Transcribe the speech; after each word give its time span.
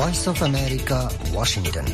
Voice 0.00 0.24
of 0.32 0.38
America 0.50 0.98
Washington 1.32 1.88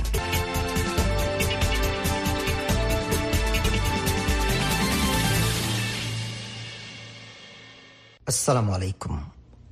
আসসালামু 8.31 8.71
আলাইকুম 8.77 9.15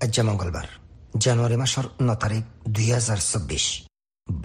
আজ 0.05 0.16
মঙ্গলবার 0.29 0.66
জানুৱাৰী 1.25 1.57
মাসৰ 1.62 1.86
ন 2.07 2.09
তাৰিখ 2.23 2.45
দুই 2.75 2.89
হাজাৰ 2.96 3.20
চৌব্বিছ 3.30 3.66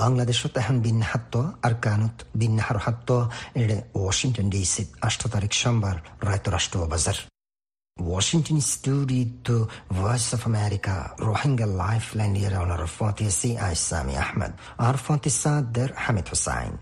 বাংলাদেশত 0.02 0.54
এখন 0.62 0.76
বিন্যাহাত্য 0.88 1.34
আর 1.66 1.74
কানুত 1.86 2.16
বিন্যাহার 2.42 2.78
এড়ে 3.62 3.78
ওয়াশিংটন 4.00 4.48
ডিসি 4.54 4.84
আষ্ট 5.08 5.22
তারিখ 5.34 5.52
সোমবার 5.62 5.96
রায়ত 5.96 6.26
রায়তরাষ্ট্র 6.28 6.78
বাজার। 6.94 7.18
Washington 8.00 8.62
studio 8.62 9.68
Voice 9.90 10.34
of 10.34 10.46
America 10.46 11.14
Rohingya 11.18 11.68
Lifeline 11.68 12.36
year 12.36 12.52
Fatih 12.98 13.58
I 13.72 13.76
Sami 13.76 14.16
Ahmed 14.16 14.52
R 14.78 14.96
Fatih 15.08 15.34
Sader 15.42 15.90
Hamid 16.06 16.28
Hussain 16.32 16.74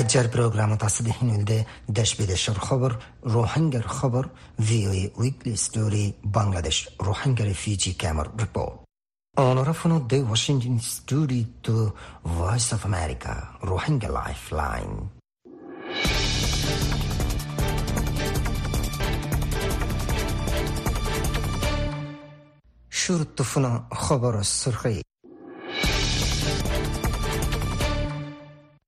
আজ্জার 0.00 0.26
প্রোগ্রামত 0.34 0.80
আছে 0.88 1.00
দেহিনুলদে 1.08 1.58
দেশ 1.98 2.10
বিদেশের 2.20 2.58
খবর 2.66 2.90
রোহিঙ্গার 3.34 3.86
খবর 3.98 4.24
VOA 4.68 5.04
weekly 5.20 5.52
story 5.64 6.04
Bangladesh 6.38 6.76
Rohingya 7.08 7.44
refugee 7.50 7.92
ক্যামার 8.00 8.28
report 8.42 8.74
Onorevole 9.36 9.98
de 10.10 10.18
Washington 10.30 10.78
Studio 10.94 11.44
to 11.64 11.74
Voice 12.40 12.68
of 12.76 12.80
America 12.90 13.34
Rohingya 13.70 14.10
Lifeline 14.18 14.94
শুরুত্বফুনা 23.04 23.72
খবর 23.98 24.34
সুরখি 24.52 24.96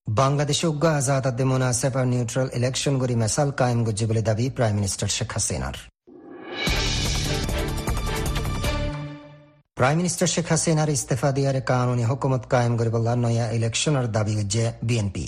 বাংলাদেশ 0.06 0.60
উগ্র 0.64 0.86
আজাদ 0.90 1.38
মুনাসেব 1.42 1.94
আর 2.00 2.06
নিউট্রাল 2.06 2.48
ইলেকশন 2.58 2.94
গরি 3.02 3.16
মেসাল 3.16 3.48
কায়েম 3.60 3.80
গুজি 3.86 4.04
বলে 4.10 4.22
দাবি 4.28 4.46
প্রাইম 4.56 4.74
মিনিস্টার 4.74 5.08
শেখ 5.16 5.30
হাসিনার 5.34 5.76
প্রাইম 9.76 9.96
মিনিস্টার 9.96 10.28
শেখ 10.34 10.46
হাসিনার 10.50 10.90
ইস্তফা 10.90 11.30
দিয়ারে 11.36 11.60
কানুনি 11.62 12.04
হুকুমত 12.10 12.42
কায়েম 12.52 12.72
করে 12.78 12.90
বললা 12.90 13.12
নয়া 13.16 13.46
ইলেকশনের 13.50 14.06
দাবি 14.12 14.34
উজ্জে 14.36 14.66
বিএনপি 14.82 15.26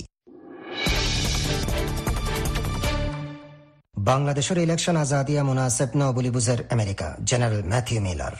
বাংলাদেশের 3.95 4.57
ইলেকশন 4.57 4.95
আজাদিয়া 4.97 5.43
মুনাসেব 5.43 5.89
ন 5.95 6.01
বলি 6.17 6.29
বুঝের 6.35 6.59
America 6.71 7.07
general 7.29 7.61
Matthew 7.71 8.01
Miller 8.07 8.35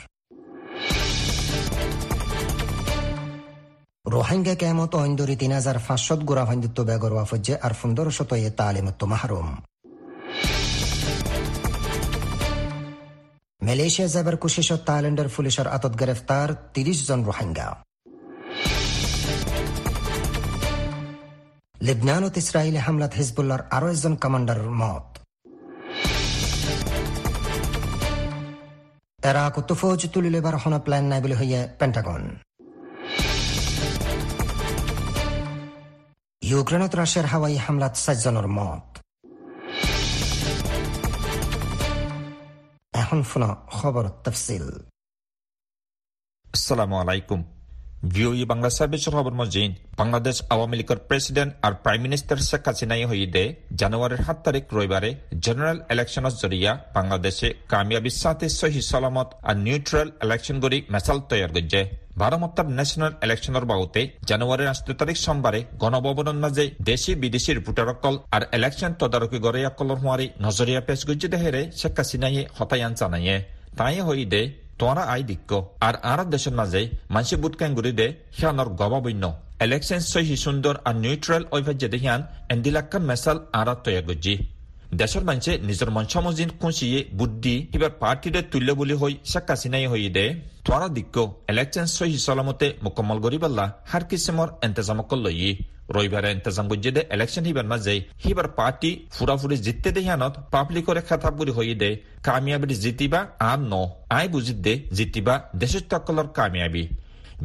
Rohingya 4.04 4.54
কেমত 4.54 4.92
ঐন্দরি 4.96 5.34
তিন 5.36 5.52
হাজার 5.52 5.78
পাঁচশত 5.86 6.20
গোড়া 6.28 6.44
হিন্দুত্ব 6.50 6.78
বেগর 6.88 7.12
ওয়াফজ্জে 7.14 7.54
আর 7.62 7.72
ফুন্দর 7.80 8.06
শত 8.10 8.30
এ 8.38 8.50
তালিমত্ব 8.58 9.02
মাহরুম 9.06 9.48
মালয়েশিয়া 13.60 14.08
যাবার 14.08 14.36
কুশিশত 14.36 14.80
থাইল্যান্ডের 14.88 15.28
পুলিশের 15.36 15.68
আতত 15.68 15.94
গ্রেফতার 16.00 16.48
তিরিশ 16.74 16.98
জন 17.08 17.20
রোহিঙ্গা 17.24 17.68
লেবনানত 21.74 22.34
ইসরায়েলি 22.42 22.80
হামলাত 22.86 23.12
হিজবুল্লার 23.18 23.62
আরও 23.70 23.86
একজন 23.88 24.14
কমান্ডার 24.16 24.60
মত 24.80 25.06
এরা 29.20 29.42
কত 29.48 29.70
ফৌজ 29.80 30.00
তুলিলেবার 30.14 30.54
হন 30.62 30.74
প্ল্যান 30.78 31.04
নাই 31.10 31.20
বলে 31.24 31.36
হইয়া 31.40 31.60
পেন্টাগন 31.80 32.22
ইউক্রেনত 36.50 36.92
রাশিয়ার 37.00 37.26
হাওয়াই 37.32 37.56
হামলাত 37.64 37.94
সাতজনের 38.04 38.46
মত। 38.56 38.86
এখন 43.02 43.18
শুনো 43.30 43.50
খবর 43.78 44.04
তফসিল। 44.24 44.66
আসসালামু 46.54 46.94
আলাইকুম। 47.02 47.40
ভিওই 48.02 48.44
বাংলা 48.50 48.70
খবর 49.16 49.32
মজিন, 49.40 49.70
বাংলাদেশ 50.00 50.36
আওয়ামী 50.54 50.76
লীগের 50.80 51.00
প্রেসিডেন্ট 51.08 51.52
আর 51.66 51.72
প্রাইম 51.82 52.00
মিনিস্টার 52.06 52.38
শেখ 52.48 52.62
হাসিনাই 52.68 53.04
হইদে 53.10 53.44
জানুয়ারির 53.80 54.22
সাত 54.26 54.38
তারিখ 54.46 54.64
রবিবারে 54.74 55.10
জেনারেল 55.44 55.78
ইলেকশনের 55.94 56.34
জরিয়া 56.42 56.72
বাংলাদেশে 56.96 57.48
কামিয়াবির 57.72 58.16
সাথে 58.22 58.46
সহি 58.60 58.80
সালামত 58.90 59.28
আর 59.48 59.56
নিউট্রাল 59.66 60.08
ইলেকশন 60.24 60.56
গড়ি 60.64 60.78
মেসাল 60.94 61.18
তৈয়ার 61.28 61.52
গজ্জে 61.56 61.82
ভারমত্তার 62.20 62.68
ন্যাশনাল 62.78 63.12
ইলেকশনের 63.26 63.64
বাবুতে 63.70 64.02
জানুয়ারির 64.28 64.72
আষ্ট 64.72 64.86
তারিখ 65.00 65.16
সোমবারে 65.26 65.60
গণভবনের 65.82 66.38
মাঝে 66.44 66.64
দেশি 66.90 67.12
বিদেশি 67.22 67.50
রিপোর্টারকল 67.52 68.14
আর 68.36 68.42
ইলেকশন 68.58 68.92
তদারকি 69.00 69.38
গড়ে 69.38 69.42
গড়িয়াকলর 69.46 69.98
হওয়ারি 70.02 70.26
নজরিয়া 70.46 70.80
পেশ 70.88 71.00
গজ্জে 71.08 71.28
দেহেরে 71.34 71.62
শেখ 71.80 71.94
হাসিনাইয়ে 71.98 72.42
হতায়ান 72.56 72.92
জানাইয়ে। 73.00 73.36
তাই 73.78 74.00
হইদে 74.06 74.42
তোরা 74.80 75.04
আই 75.06 75.22
দিক্ক 75.22 75.50
আর 75.80 75.94
আর 76.04 76.20
দেশের 76.26 76.54
মাঝে 76.54 76.80
মানসি 77.10 77.34
দে 77.98 78.06
হিয়ানর 78.36 78.68
গবাবন্য 78.80 79.24
ইলেকশন 79.64 80.00
সহি 80.12 80.36
সুন্দর 80.44 80.74
আর 80.84 80.94
নিউট্রাল 80.96 81.42
ওইভাজ্যে 81.50 81.88
দেহিয়ান 81.94 82.20
এন্দিলাক্কা 82.52 82.98
মেসাল 83.08 83.36
আরা 83.52 83.74
তৈয়া 83.84 84.02
গজ্জি 84.08 84.34
দেশের 84.92 85.24
মানুষে 85.24 85.52
নিজের 85.68 85.90
মঞ্চমজিন 85.90 86.50
খুঁচিয়ে 86.60 86.98
বুদ্ধি 87.12 87.54
এবার 87.76 87.92
পার্টিরে 88.02 88.40
তুল্য 88.52 88.68
বলি 88.74 88.94
হই 89.00 89.14
শেখ 89.24 89.46
হাসিনাই 89.50 89.86
হই 89.86 90.02
দে 90.16 90.24
তোরা 90.66 90.88
দিক্ক 90.96 91.16
ইলেকশন 91.50 91.86
সহি 91.96 92.16
সলামতে 92.26 92.66
মুকম্মল 92.82 93.18
গরিবাল্লা 93.26 93.64
হার 93.90 94.04
কিসিমর 94.10 94.48
এন্তেজামকল 94.62 95.18
লই 95.26 95.50
রবিবারে 95.94 96.28
ইন্তজাম 96.36 96.66
বুঝিয়ে 96.70 96.94
দে 96.96 97.02
ইলেকশন 97.14 97.44
হিবার 97.48 97.66
মাঝে 97.72 97.94
হিবার 98.24 98.48
পার্টি 98.58 98.90
ফুরাফুরি 99.14 99.56
জিততে 99.66 99.88
দে 99.94 100.00
হিয়ানত 100.06 100.34
পাব্লিকৰে 100.52 101.02
খাতাব 101.08 101.32
বুড়ি 101.38 101.52
হই 101.56 101.74
দে 101.82 101.90
কামিয়াবি 102.26 102.76
জিতিবা 102.84 103.20
আর 103.50 103.60
ন। 103.72 103.74
আই 104.16 104.26
বুঝি 104.34 104.54
দে, 104.66 104.74
জিতিবা 104.96 105.34
দেশের 105.60 105.84
তকলর 105.90 106.26
কামিয়াবি। 106.38 106.84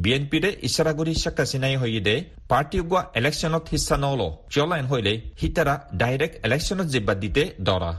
বিএনপিৰে 0.03 0.49
ইছাৰাগুৰি 0.67 1.13
শেখ 1.23 1.37
হাছিনাই 1.39 1.75
হৈ 1.81 1.99
দে 2.07 2.15
পাৰ্টি 2.51 2.77
গোৱা 2.91 3.01
ইলেকশনত 3.19 3.63
হিচ্ছা 3.71 3.95
নল। 4.03 4.21
চলাইন 4.53 4.85
হইলে 4.91 5.13
হিতারা 5.41 5.75
ডাইৰেক্ট 6.01 6.35
এলেকশ্যনত 6.45 6.87
জিব্বা 6.93 7.13
দিতে 7.23 7.43
দৰা 7.67 7.91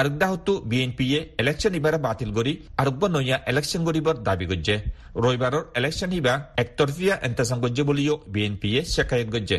আরেকদাহতো 0.00 0.52
বিএনপিয়ে 0.70 1.18
ইলেকশন 1.42 1.72
ইবারে 1.78 1.98
বাতিল 2.06 2.30
করি 2.38 2.52
আরেকবা 2.80 3.06
নইয়া 3.14 3.36
ইলেকশন 3.50 3.80
করিবার 3.88 4.16
দাবি 4.28 4.46
করছে 4.50 4.74
রবিবারের 5.22 5.64
ইলেকশন 5.78 6.10
ইবা 6.18 6.34
একতরফিয়া 6.62 7.14
এন্তেজাম 7.26 7.58
করছে 7.64 7.82
বলিও 7.90 8.14
বিএনপিয়ে 8.32 8.80
শেখায়ত 8.94 9.28
করছে 9.34 9.58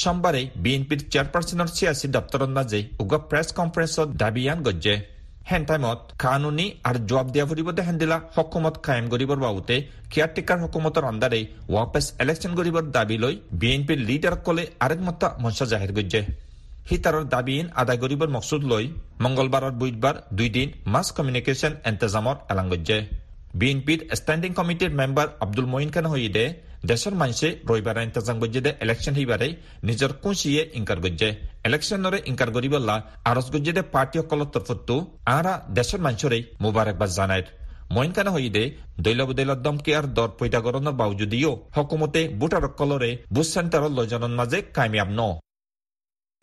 সোমবারে 0.00 0.42
বিএনপির 0.64 1.00
চেয়ারপারসনের 1.12 1.70
সিয়াসী 1.76 2.06
দপ্তরের 2.16 2.52
মাঝে 2.56 2.78
উগা 3.02 3.18
প্রেস 3.30 3.48
কনফারেন্সত 3.58 4.08
দাবিয়ান 4.22 4.58
গজ্জে। 4.66 4.94
হেন 5.50 5.62
টাইমত 5.68 6.00
কানুনি 6.22 6.66
আর 6.88 6.96
জবাব 7.08 7.26
দিয়া 7.34 7.46
ফুরিব 7.48 7.68
দেখান 7.78 7.96
দিলা 8.02 8.16
হকুমত 8.36 8.76
কায়েম 8.86 9.06
করিবার 9.12 9.38
বাবুতে 9.44 9.76
কেয়ারটেকার 10.12 10.58
হকুমতর 10.62 11.04
আন্দারে 11.10 11.40
ওয়াপেস 11.72 12.06
ইলেকশন 12.22 12.52
করিবার 12.58 12.84
দাবি 12.96 13.16
লৈ 13.22 13.34
বিএনপির 13.60 14.00
লিডার 14.08 14.34
কলে 14.46 14.64
আরেক 14.84 15.00
মতা 15.06 15.28
মঞ্চা 15.42 15.64
জাহির 15.72 15.92
গজ্জে। 15.96 16.20
হিতাৰৰ 16.84 17.24
দাবীন 17.28 17.68
আদায় 17.74 17.98
কৰিবৰ 18.00 18.28
মকচুদ 18.32 18.64
লৈ 18.70 18.84
মংগলবাৰৰ 19.24 19.74
বুধবাৰ 19.80 20.16
দুই 20.38 20.48
দিন 20.56 20.68
মাছ 20.86 21.06
কমিউনিকেশ্যন 21.16 21.72
এন্তেজামত 21.90 22.38
এলাং 22.52 22.66
গজ্জে 22.72 22.98
বিএনপিৰ 23.60 24.00
ষ্টেণ্ডিং 24.20 24.50
কমিটিৰ 24.58 24.90
মেম্বাৰ 25.00 25.28
আব্দুল 25.44 25.66
মঈন 25.72 25.90
খান 25.94 26.06
হইদে 26.12 26.44
দেশৰ 26.90 27.14
মানুষে 27.14 27.48
রবিবার 27.62 28.00
ইন্তজাম 28.02 28.36
গজ্জে 28.42 28.70
ইলেকশন 28.84 29.14
হিবারে 29.18 29.48
নিজের 29.82 30.12
কুঁচিয়ে 30.22 30.62
ইনকার 30.78 30.98
গজ্জে 31.04 31.30
ইলেকশনরে 31.68 32.18
ইনকার 32.30 32.50
করিবল্লা 32.56 32.96
আরজ 33.24 33.46
গজ্জে 33.54 33.82
পার্টি 33.94 34.16
সকলের 34.20 34.50
তরফতো 34.54 34.96
আরা 35.28 35.54
দেশের 35.78 36.00
মানুষরে 36.06 36.38
মুবারকবাদ 36.62 37.10
জানায় 37.18 37.44
মইন 37.94 38.12
কানা 38.16 38.30
হইদে 38.30 38.64
দৈলবদৈলত 39.04 39.60
দমকে 39.60 39.90
আর 39.98 40.06
দর 40.18 40.30
পৈতাগরণের 40.38 40.98
বাউজুদিও 41.00 41.52
হকুমতে 41.76 42.20
বুটার 42.40 42.64
কলরে 42.78 43.10
বুথ 43.34 43.46
সেন্টারত 43.54 43.92
লজনের 43.98 44.32
মাঝে 44.38 44.58
কামিয়াব 44.76 45.10
ন 45.12 45.22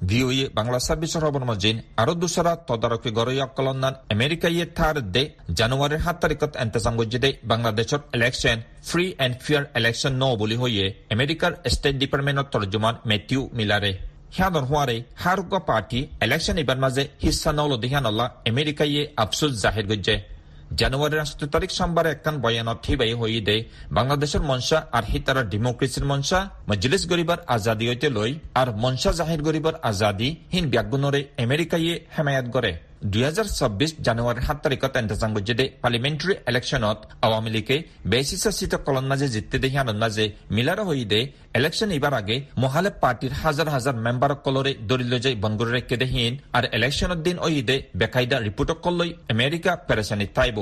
সার্ভিসের 0.02 1.24
খবর 1.26 1.44
মজিন, 1.52 1.76
আরও 2.02 2.14
দুসরা 2.22 2.54
তদারকি 2.68 3.10
গরয়াকলনান 3.20 3.94
আমেরিকাইয়ে 4.16 4.66
থার 4.78 4.96
দে, 5.14 5.24
জানুয়ারির 5.60 6.04
সাত 6.06 6.18
তারিখত 6.22 6.52
এন্তেজাম 6.64 6.94
গজ্জে 7.00 7.30
বাংলাদেশের 7.52 8.02
election 8.16 8.58
free 8.90 9.06
and 9.24 9.36
fair 9.46 9.64
election 9.80 10.14
ন 10.22 10.24
বলি 10.42 10.56
হইয়ে 10.62 10.86
আমেরিকার 11.16 11.52
স্টেট 11.74 11.96
ডিপার্টমেন্টর 12.02 12.48
তর্জমান 12.54 12.96
মেথিউ 13.10 13.42
মিলারে 13.58 13.92
হিয়ানর 14.36 14.66
হুয়ারে 14.70 14.98
হারুকা 15.24 15.60
পার্টি 15.70 16.00
ইলেকশন 16.26 16.58
ইবার 16.64 16.80
মাঝে 16.84 17.04
হিস্সা 17.24 17.52
নল 17.60 17.72
দিহানল্লা 17.84 18.26
আমেরিকাইয়ে 18.52 19.02
আফসুস 19.24 19.52
জাহির 19.64 19.86
গজ্জে। 19.92 20.16
জানুয়ারির 20.76 21.20
আষ্ট 21.20 21.44
তারিখ 21.44 21.70
সোমবার 21.70 22.06
একখান 22.06 22.42
বয়ানত 22.42 22.80
হিবাই 22.88 23.14
হই 23.14 23.42
দে 23.42 23.58
বাংলাদেশের 23.92 24.42
মনসা 24.42 24.88
আর 24.92 25.04
হিতারা 25.04 25.44
ডেমোক্রেসির 25.44 26.06
মনসা, 26.06 26.50
মজলিস 26.70 27.10
গরিবার 27.10 27.38
আজাদি 27.48 27.88
হইতে 27.88 28.10
লই, 28.10 28.40
আর 28.56 28.68
মনসা 28.76 29.12
জাহির 29.12 29.42
গরিবার 29.42 29.74
আজাদি, 29.82 30.36
হিন 30.54 30.70
ব্যাগুণরে 30.70 31.28
আমেরিকাইয়ে 31.38 32.06
হেমায়াত 32.18 32.48
করে 32.50 32.91
দুই 33.10 33.24
হাজাৰ 33.28 33.48
চৌবিশ 33.60 33.92
জানুৱাৰীৰ 34.06 34.46
সাত 34.48 34.58
তাৰিখত 34.64 34.94
এণ্টাজাং 35.02 35.30
গজ্জেদে 35.36 35.66
পাৰ্লিমেণ্টাৰী 35.84 36.34
ইলেকশ্যনত 36.50 37.00
আৱামী 37.28 37.50
লীগে 37.56 37.78
বেচিছ 38.12 38.44
চিট 38.58 38.74
কলন 38.88 39.06
মাঝে 39.12 39.28
জিততে 39.34 39.58
দেখি 39.64 39.78
আনন্দ 39.84 40.02
মাঝে 40.04 40.26
মিলার 40.56 40.80
হইদে 40.88 41.20
ইলেকশন 41.60 41.90
এবার 41.98 42.14
আগে 42.22 42.36
মহালে 42.64 42.90
পার্টির 43.04 43.34
হাজার 43.44 43.68
হাজার 43.76 43.96
মেম্বার 44.06 44.32
কলরে 44.46 44.72
দরিল 44.90 45.14
যাই 45.24 45.36
বনগুরে 45.44 45.72
রেখে 45.78 45.96
দেহীন, 46.02 46.34
আর 46.58 46.64
ইলেকশনের 46.78 47.20
দিন 47.26 47.38
ওইদে 47.46 47.76
বেকায়দা 48.00 48.38
রিপোর্ট 48.48 48.70
কলই 48.86 49.10
আমেরিকা 49.34 49.72
পেরেশানি 49.88 50.26
তাইব। 50.38 50.58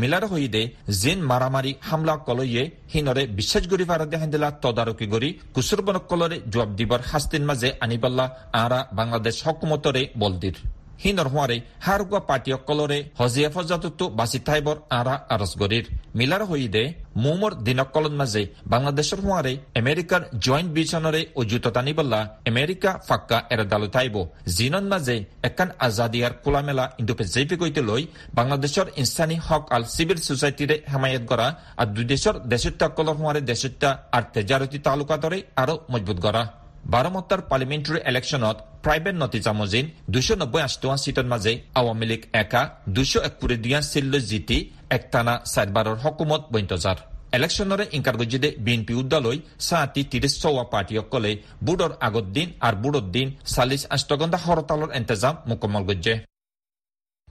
মিলার 0.00 0.24
হইদে 0.32 0.62
জিন 1.00 1.18
মারামারি 1.30 1.72
হামলা 1.88 2.14
কলইয়ে 2.28 2.62
হিনরে 2.92 3.22
বিশ্বাস 3.38 3.64
গরি 3.72 3.84
ফারাদে 3.90 4.16
হান্দিলা 4.22 4.48
তদারকি 4.62 5.06
গরি 5.14 5.30
কুসুরবন 5.54 5.96
কলরে 6.10 6.36
জবাব 6.52 6.70
দিবার 6.78 7.02
হাস্তিন 7.10 7.42
মাঝে 7.50 7.68
আনিবাল্লা 7.84 8.26
আরা 8.62 8.80
বাংলাদেশ 8.98 9.36
হকুমতরে 9.46 10.02
বলদির। 10.22 10.56
হিনর 11.02 11.28
হুয়ারে 11.32 11.56
হারগুয়া 11.84 12.22
পার্টি 12.28 12.50
অকলরে 12.52 12.98
হজিয়া 13.18 13.50
ফজাতুতু 13.54 14.04
বাসি 14.18 14.38
থাইবর 14.46 14.76
আরা 14.90 15.14
আরস 15.34 15.52
গরির 15.60 15.84
মিলার 16.18 16.42
হইদে 16.44 16.84
মোমর 17.16 17.52
দিনকলন 17.66 18.14
মাঝে 18.20 18.42
বাংলাদেশের 18.66 19.20
হুয়ারে 19.24 19.52
আমেরিকার 19.80 20.22
জয়েন্ট 20.44 20.70
বিচনরে 20.76 21.20
অজুত 21.36 21.64
টানিবল্লা 21.68 22.20
আমেরিকা 22.50 22.90
ফাক্কা 23.08 23.38
এরা 23.52 23.64
দালু 23.64 23.88
থাইব 23.94 24.16
জিনন 24.56 24.84
মাঝে 24.92 25.16
একান 25.42 25.70
আজাদিয়ার 25.78 26.32
খোলামেলা 26.42 26.84
ইন্দুপে 27.00 27.24
জেপি 27.34 27.56
কইতে 27.60 27.80
লই 27.82 28.02
বাংলাদেশের 28.34 28.86
ইনসানি 28.96 29.36
হক 29.46 29.64
আল 29.74 29.82
সিভিল 29.94 30.18
সোসাইটিরে 30.28 30.76
হেমায়ত 30.90 31.24
করা 31.30 31.46
আর 31.80 31.86
দুই 31.94 32.06
দেশের 32.12 32.36
দেশত্বা 32.52 32.86
কলর 32.96 33.16
হুয়ারে 33.20 33.40
দেশত্বা 33.50 33.90
আর 34.16 34.22
তেজারতি 34.34 34.78
তালুকাতরে 34.86 35.38
আরও 35.56 35.74
মজবুত 35.92 36.18
করা 36.26 36.42
বারমত্তাৰ 36.92 37.40
পাৰ্লিমেণ্টাৰী 37.50 37.98
ইলেকশ্যনত 38.10 38.56
প্ৰাইভেট 38.84 39.14
নতিজা 39.22 39.52
মজিন 39.60 39.84
দুশ 40.14 40.28
নব্বৈ 40.40 40.60
আঠটোৱা 40.66 40.96
চিটৰ 41.04 41.26
মাজে 41.32 41.52
আৱামী 41.80 42.06
লীগ 42.10 42.22
একা 42.42 42.62
দুশ 42.96 43.12
একুৰি 43.28 43.56
দুয়া 43.64 43.80
চিল্লৈ 43.92 44.20
জিতি 44.30 44.58
একটানা 44.96 45.34
চাৰিবাৰৰ 45.54 45.96
হকুমত 46.04 46.42
বৈন্তজাৰ 46.54 46.98
ইলেকশ্যনৰে 47.38 47.84
ইনকাৰ 47.96 48.16
গজিদে 48.20 48.48
বিএনপি 48.64 48.94
উদ্যালৈ 49.02 49.36
চাহাতি 49.68 50.02
ত্ৰিশ 50.10 50.34
চৌৱা 50.42 50.64
পাৰ্টীসকলে 50.72 51.32
বুডৰ 51.66 51.92
আগত 52.08 52.26
দিন 52.36 52.48
আৰু 52.66 52.76
বুডৰ 52.84 53.04
দিন 53.16 53.28
চাল্লিছ 53.54 53.82
আষ্টগন্ধা 53.96 54.38
হৰতালৰ 54.46 54.90
এন্তেজাম 54.98 55.34
মোকমল 55.50 55.82
গজ্জে। 55.88 56.14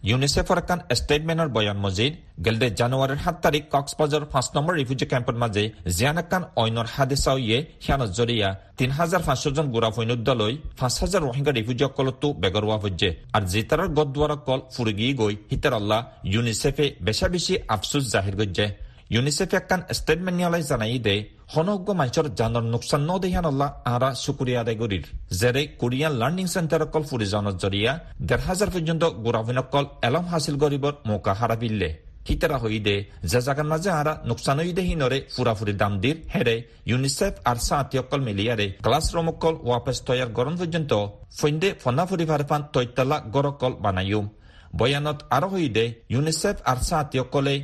ইউনিচেফৰ 0.09 0.59
এখন 0.61 0.79
ষ্টেটমেণ্টৰ 0.99 1.49
বয়ান 1.55 1.77
মজিদ, 1.85 2.13
গেলদে 2.45 2.67
জানুৱাৰীৰ 2.79 3.19
সাত 3.25 3.35
তাৰিখ 3.45 3.63
কক্সবাজাৰ 3.73 4.23
পাঁচ 4.33 4.47
নম্বৰ 4.55 4.73
ৰিফিউজি 4.79 5.05
কেম্পৰ 5.11 5.35
মাজে 5.43 5.63
জিয়ান 5.97 6.17
একান 6.23 6.43
অন্যৰ 6.63 6.87
হাদিচাউয়ে 6.95 7.57
সিয়ানত 7.83 8.11
জৰিয়া 8.19 8.49
তিন 8.79 8.89
হাজাৰ 8.97 9.21
পাঁচশজন 9.27 9.65
গুৰা 9.75 9.89
ফৈনুদ্দালৈ 9.95 10.53
পাঁচ 10.79 10.93
হাজাৰ 11.01 11.21
ৰোহিংগা 11.27 11.51
ৰিফিউজিসকলতো 11.59 12.27
বেগৰুৱা 12.43 12.77
হৈছে। 12.83 13.09
আৰু 13.35 13.45
জিতাৰৰ 13.53 13.89
গদদুৱাৰকল 13.97 14.59
ফুৰিগি 14.73 15.07
গৈ 15.21 15.33
হিতাৰ 15.51 15.73
আল্লাহ 15.79 15.99
ইউনিচেফে 16.33 16.85
বেচা 17.05 17.27
বেছি 17.33 17.53
আফচোচ 17.75 18.03
জাহিৰ 18.13 18.35
কৰিছে। 18.39 18.65
ইউনিচেফে 19.09 19.57
একান 19.57 19.81
ষ্টেটমেণ্ট 19.99 20.37
নিয়ালাই 20.39 20.63
জানাই 20.71 20.99
দে 21.07 21.15
সমগ্র 21.53 21.89
মানুষের 21.99 22.27
জানৰ 22.39 22.65
নোকচান 22.73 23.01
নদেহান 23.09 23.45
আল্লাহ 23.51 23.69
আরা 23.93 24.09
শুকুরিয়া 24.23 24.61
আদায় 24.63 24.77
করির 24.81 25.05
যেরে 25.39 25.61
কোরিয়ান 25.81 26.13
লার্নিং 26.21 26.45
সেন্টার 26.55 26.81
অকল 26.85 27.03
ফুরি 27.09 27.25
জানত 27.33 27.55
জরিয়া 27.63 27.91
দেড় 28.27 28.43
হাজার 28.49 28.69
পর্যন্ত 28.73 29.03
অকল 29.63 29.85
এলম 30.07 30.25
হাসিল 30.31 30.55
করিবর 30.63 30.93
মৌকা 31.07 31.33
হারা 31.39 31.57
পিল্লে 31.61 31.89
হিতারা 32.27 32.57
হইদে 32.63 32.95
যে 33.31 33.39
জাগার 33.47 33.67
মাঝে 33.73 33.89
আরা 33.91 34.13
নোকসান 34.29 34.57
হইদে 34.59 34.83
হিনরে 34.89 35.17
ফুরাফুরি 35.33 35.73
দাম 35.81 35.93
দির 36.03 36.17
হেরে 36.33 36.55
ইউনিসেফ 36.89 37.33
আর 37.49 37.57
সাঁতি 37.67 37.95
অকল 37.99 38.19
মিলিয়ারে 38.27 38.67
ক্লাসরুম 38.85 39.27
অকল 39.33 39.55
ওয়াপেস 39.63 39.97
তৈয়ার 40.07 40.29
গরম 40.37 40.55
পর্যন্ত 40.61 40.91
ফৈন্দে 41.39 41.69
ফনাফুরি 41.83 42.25
ভারফান 42.31 42.61
তৈতালা 42.73 43.17
গরকল 43.35 43.73
বানাইম 43.83 44.25
বয়ানত 44.73 45.19
আরও 45.29 45.49
ইউনিচেফ 45.57 45.83
ইউনিসেফ 46.09 46.57
আর 46.65 46.77
সাহাতি 46.83 47.17
অকলে 47.19 47.55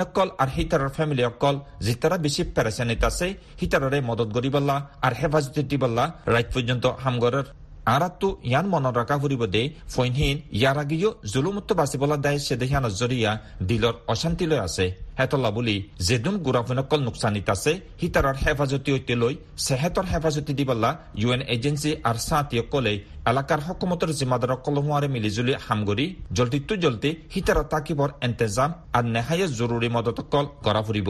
অকল 0.00 0.28
আর 0.38 0.48
হিতারর 0.56 0.90
ফেমিলি 0.96 1.22
অকল 1.24 1.54
জিতারা 1.80 2.16
বেশি 2.16 2.42
প্যারাসানিত 2.54 3.02
আছে 3.04 3.26
হিতাররে 3.60 3.98
মদত 4.00 4.28
গরিবাল্লা 4.36 4.76
আর 5.02 5.12
হেফাজত 5.20 5.56
দিবাল্লা 5.70 6.04
রাইট 6.26 6.48
পর্যন্ত 6.54 6.84
হামগরের 7.04 7.46
আরাতো 7.94 8.28
ইয়ান 8.50 8.66
মনত 8.72 8.94
রাখা 9.00 9.16
ফুরিব 9.22 9.42
দে 9.54 9.62
ফৈনহীন 9.94 10.36
ইয়ার 10.58 10.78
আগেও 10.82 11.10
জুলুমুক্ত 11.32 11.70
বাচিবলা 11.80 12.16
দায় 12.24 12.38
সেদেহিয়া 12.46 12.80
নজরিয়া 12.86 13.30
দিলৰ 13.68 13.94
অশান্তিলৈ 14.12 14.58
আছে। 14.66 14.86
হেতলা 15.18 15.50
বুলি 15.56 15.76
যেদুন 16.06 16.34
গুৰাফিনকল 16.46 17.00
নোকচানিত 17.06 17.48
আছে। 17.54 17.72
হিতাৰৰ 18.02 18.36
হেফাজতি 18.42 18.90
ঐতে 18.96 19.14
লৈ 19.22 19.34
চেহেতৰ 19.66 20.06
হেফাজতি 20.12 20.52
দিবলা 20.58 20.90
ইউ 21.20 21.28
এন 21.34 21.42
এজেঞ্চি 21.54 21.90
আৰু 22.08 22.18
চাহাতীসকলে 22.28 22.92
এলেকাৰ 23.30 23.60
হকুমতৰ 23.66 24.10
জিম্মাদাৰক 24.18 24.58
কলমুৱাৰে 24.66 25.08
মিলিজুলি 25.14 25.54
হামগৰি 25.66 26.06
জলদিতো 26.36 26.74
জলদি 26.84 27.10
হিতাৰত 27.34 27.66
তাকিবৰ 27.72 28.10
এন্তেজাম 28.26 28.70
আৰু 28.96 29.06
নেহায়ে 29.14 29.46
জৰুৰী 29.58 29.88
মদতকল 29.96 30.44
কৰা 30.66 30.82
ফুৰিব। 30.86 31.08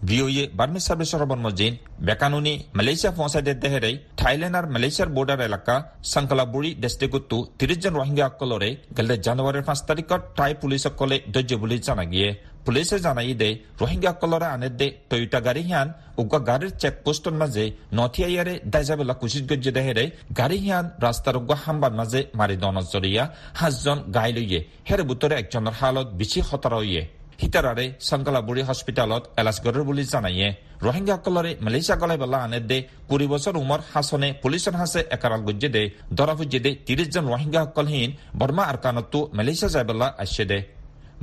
ভিওয়ে 0.00 0.42
বার্মি 0.58 0.80
সার্ভিসের 0.80 1.22
মজিন 1.38 1.72
বেকানুনি 2.06 2.54
মালয়েশিয়া 2.76 3.12
পৌঁছাইতে 3.18 3.52
দেহেরে 3.62 3.90
থাইল্যান্ড 4.18 4.56
আর 4.58 4.66
মালয়েশিয়ার 4.74 5.14
বর্ডার 5.16 5.40
এলাকা 5.48 5.74
সংকলাবুড়ি 6.12 6.70
ডিস্ট্রিক্টতো 6.82 7.36
তিরিশ 7.58 7.78
জন 7.82 7.94
রোহিঙ্গা 7.94 8.24
অকলরে 8.26 8.70
গেলে 8.96 9.14
জানুয়ারির 9.26 9.66
পাঁচ 9.68 9.80
তারিখত 9.88 10.20
টাই 10.38 10.52
পুলিশ 10.62 10.82
অকলে 10.90 11.16
ধৈর্য 11.34 11.52
বুলি 11.62 11.76
জানা 11.86 12.04
গিয়ে 12.12 12.28
পুলিশে 12.66 12.96
জানাই 13.06 13.34
দে 13.42 13.50
রোহিঙ্গা 13.80 14.10
অকলরে 14.14 14.46
আনে 14.54 14.68
দে 14.78 14.88
টয়োটা 15.08 15.38
গাড়ি 15.46 15.62
হিয়ান 15.68 15.88
উগা 16.18 16.40
গাড়ির 16.48 16.72
চেক 16.82 16.94
পোস্টর 17.04 17.34
মাঝে 17.40 17.64
নথিয়াইয়ারে 17.98 18.54
দাইজাবেলা 18.72 19.14
কুচিত 19.20 19.44
গজ্জে 19.50 19.72
দেহেরে 19.76 20.04
গাড়ি 20.38 20.58
হিয়ান 20.58 20.84
রাস্তার 21.04 21.36
উগা 21.40 21.56
হাম্বার 21.64 21.92
মাঝে 22.00 22.20
মারি 22.38 22.56
দনজ 22.56 22.86
জরিয়া 22.92 23.24
হাঁসজন 23.58 23.98
গাই 24.16 24.30
লইয়ে 24.36 24.60
হের 24.88 25.00
বুতরে 25.08 25.34
একজনের 25.36 25.74
হালত 25.80 26.08
বেশি 26.20 26.40
খতরা 26.48 26.78
হইয়ে 26.82 27.02
হিতাৰাৰে 27.42 27.86
সংকলাবুৰী 28.08 28.62
হস্পিটেলত 28.68 29.22
এলাজ 29.40 29.56
বুলি 29.88 30.04
জানায়ে 30.12 30.48
ৰোহিংগাসকলৰে 30.86 31.50
মালয়েছিয়া 31.64 31.96
গলাই 32.02 32.18
বলা 32.22 32.38
আনে 32.46 32.60
দে, 32.70 32.78
কুৰি 33.08 33.26
বছৰ 33.32 33.54
উমৰ 33.62 33.80
হাছনে 33.92 34.28
পুলিচৰ 34.42 34.74
হাছে 34.80 35.00
একাৰাল 35.16 35.42
গুজে 35.48 35.68
দে 35.76 35.82
দৰা 36.18 36.34
ফুজে 36.38 36.60
দে 36.64 36.70
ত্ৰিশজন 36.86 37.24
ৰোহিংগাসকলহীন 37.32 38.10
বৰ্মা 38.40 38.64
আৰকানতো 38.72 39.18
মালয়েছিয়া 39.36 39.70
যাই 39.74 39.84
বলা 39.90 40.06
আছে 40.24 40.44
দে। 40.50 40.58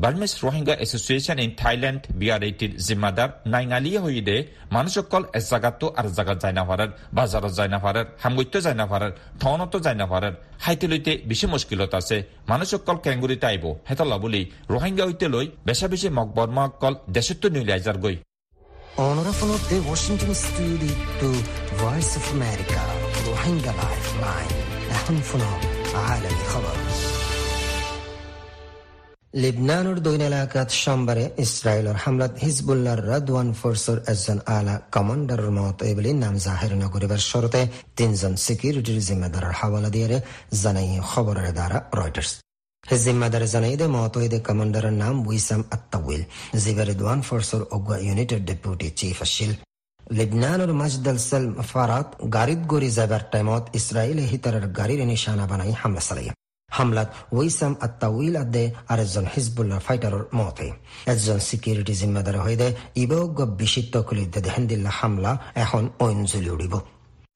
Burmese 0.03 0.33
Rohingya 0.45 0.75
association 0.85 1.39
in 1.45 1.51
Thailand 1.63 2.03
বিআরএটির 2.21 2.73
জিম্মাদার 2.87 3.31
নাইঙালিয়ে 3.53 4.01
হইদে 4.05 4.37
মানুষসকল 4.73 5.23
এ 5.39 5.41
জাগাতো 5.51 5.87
আর 5.99 6.07
জাগাত 6.17 6.39
যাই 6.43 6.55
না 6.59 6.65
পারার 6.69 6.91
বাজারত 7.15 7.53
যাই 7.59 7.71
না 7.75 7.79
পারার 7.85 8.07
হামগত্য 8.23 8.55
যাই 8.67 8.77
না 8.81 8.87
পারার 8.93 9.13
থনত 9.43 9.75
যাই 9.87 9.97
না 10.03 10.07
পারার 10.13 10.35
হাইতে 10.65 10.87
লইতে 10.91 11.13
বেশি 11.31 11.47
মুশকিলত 11.55 11.93
আছে 12.01 12.17
মানুষসকল 12.49 12.97
কেঙ্গুরিতে 13.05 13.47
আইব 13.51 13.65
হেতলা 13.89 14.17
বলি 14.25 14.43
রোহিঙ্গা 14.71 15.05
হইতে 15.09 15.27
লই 15.35 15.47
বেশা 15.69 15.87
বেশি 15.93 16.09
মক 16.19 16.29
বর্মাসকল 16.39 16.95
দেশত্ব 17.17 17.45
নইলে 17.55 17.73
আইজার 17.79 17.99
গই 18.05 18.17
Honorable 18.99 19.57
the 19.71 19.79
Washington 19.91 20.33
Studio 20.37 20.95
to 21.21 21.29
Voice 21.83 22.13
of 22.19 22.25
America 22.37 22.81
روهينجا 23.27 23.73
لايف 23.73 24.07
لاين 24.23 24.53
نحن 24.93 25.15
فنو 25.21 25.53
عالمي 25.97 26.45
خبر 26.53 26.77
লেবনানৰ 29.36 29.98
দৈন 30.04 30.22
এলেকাত 30.26 30.70
সোমবাৰে 30.74 31.24
ইছৰাইলৰ 31.44 31.98
হামলাত 32.04 32.34
হিজবুল্লাৰ 32.44 33.00
ৰাদৱান 33.12 33.48
ফৰ্চৰ 33.62 33.98
এজন 34.12 34.38
আলা 34.52 34.76
কমাণ্ডাৰৰ 34.96 35.50
মত 35.58 35.78
এই 35.88 35.96
বুলি 35.98 36.12
নাম 36.20 36.36
জাহিৰ 36.46 36.74
নকৰিবাৰ 36.84 37.22
চৰতে 37.32 37.62
তিনিজন 37.98 38.34
ছিকিউৰিটিৰ 38.46 39.00
জিম্মেদাৰৰ 39.08 39.54
হাৱালা 39.60 39.90
দিয়াৰে 39.96 40.18
জানাই 40.62 40.88
খবৰেৰে 41.10 41.52
দ্বাৰা 41.58 41.78
ৰয়টাৰ্ছ 42.00 42.32
জিম্মেদাৰে 43.04 43.48
জানাই 43.56 43.76
দে 43.82 43.88
মত 43.96 44.16
দে 44.34 44.40
কমাণ্ডাৰৰ 44.48 44.96
নাম 45.04 45.16
উইচাম 45.28 45.62
আত্তাউইল 45.76 46.24
যিবা 46.62 46.84
ৰেদৱান 46.90 47.20
ফৰ্চৰ 47.28 47.62
অগুৱা 47.76 47.98
ইউনিটৰ 48.08 48.42
ডেপুটি 48.50 48.88
চিফ 49.00 49.18
আছিল 49.28 49.52
লেবনানৰ 50.18 50.72
মাজদাল 50.82 51.18
চেল 51.28 51.46
ফাৰাত 51.72 52.08
গাড়ীত 52.36 52.62
গৰি 52.72 52.90
যাবাৰ 52.98 53.24
টাইমত 53.34 53.64
ইছৰাইলে 53.80 54.24
হিতাৰৰ 54.32 54.66
গাড়ীৰ 54.80 55.02
নিশানা 55.12 55.46
বনাই 55.52 55.78
হামলা 55.82 56.08
চলায় 56.10 56.45
হামলাত 56.70 57.10
ওইসাম 57.32 57.74
আত্তাউইল 57.82 58.36
আদে 58.36 58.64
আর 58.88 59.00
একজন 59.00 59.26
হিজবুল্লাহ 59.36 59.80
ফাইটারের 59.80 60.26
মতে, 60.34 60.68
একজন 61.06 61.38
সিকিউরিটি 61.40 61.94
জিম্মাদার 61.94 62.36
দেয় 62.58 62.74
ইবজ্ঞ 62.96 63.40
বিশিত্ত 63.62 63.94
খুলিতে 64.02 64.40
হেন্দিল্লা 64.56 64.92
হামলা 65.00 65.32
এখন 65.56 65.84
ঐন 66.00 66.18
জ্বলি 66.26 66.50
উঠিব 66.50 66.74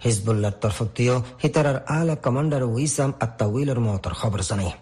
হিজবুল্লার 0.03 0.55
তরফতিও 0.61 1.15
হিতারার 1.43 1.77
আলা 1.97 2.15
কমান্ডার 2.25 2.63
উইসাম 2.75 3.11
আত্তাউইলের 3.19 3.79
মতর 3.79 4.13
খবর 4.21 4.39
জানায় 4.49 4.73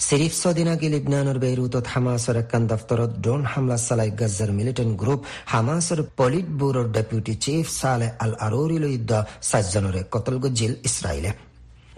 সিরিফ 0.00 0.32
ছদিন 0.42 0.68
আগে 0.74 0.88
লিবনানৰ 0.94 1.38
বেইৰুটত 1.44 1.86
হামাছৰ 1.92 2.36
একান 2.42 2.62
দফতৰত 2.72 3.12
ড্ৰোন 3.24 3.42
হামলা 3.52 3.76
চলাই 3.88 4.10
গাজাৰ 4.20 4.50
মিলিটেণ্ট 4.58 4.92
গ্ৰুপ 5.02 5.20
হামাছৰ 5.52 6.00
পলিট 6.18 6.46
ব্যুৰৰ 6.58 6.86
ডেপুটি 6.96 7.34
চিফ 7.44 7.66
চালে 7.80 8.08
আল 8.24 8.32
আৰোৰিলৈ 8.46 8.94
চাৰিজনৰে 9.50 10.00
কতল 10.14 10.34
গজিল 10.44 10.72
ইছৰাইলে 10.88 11.30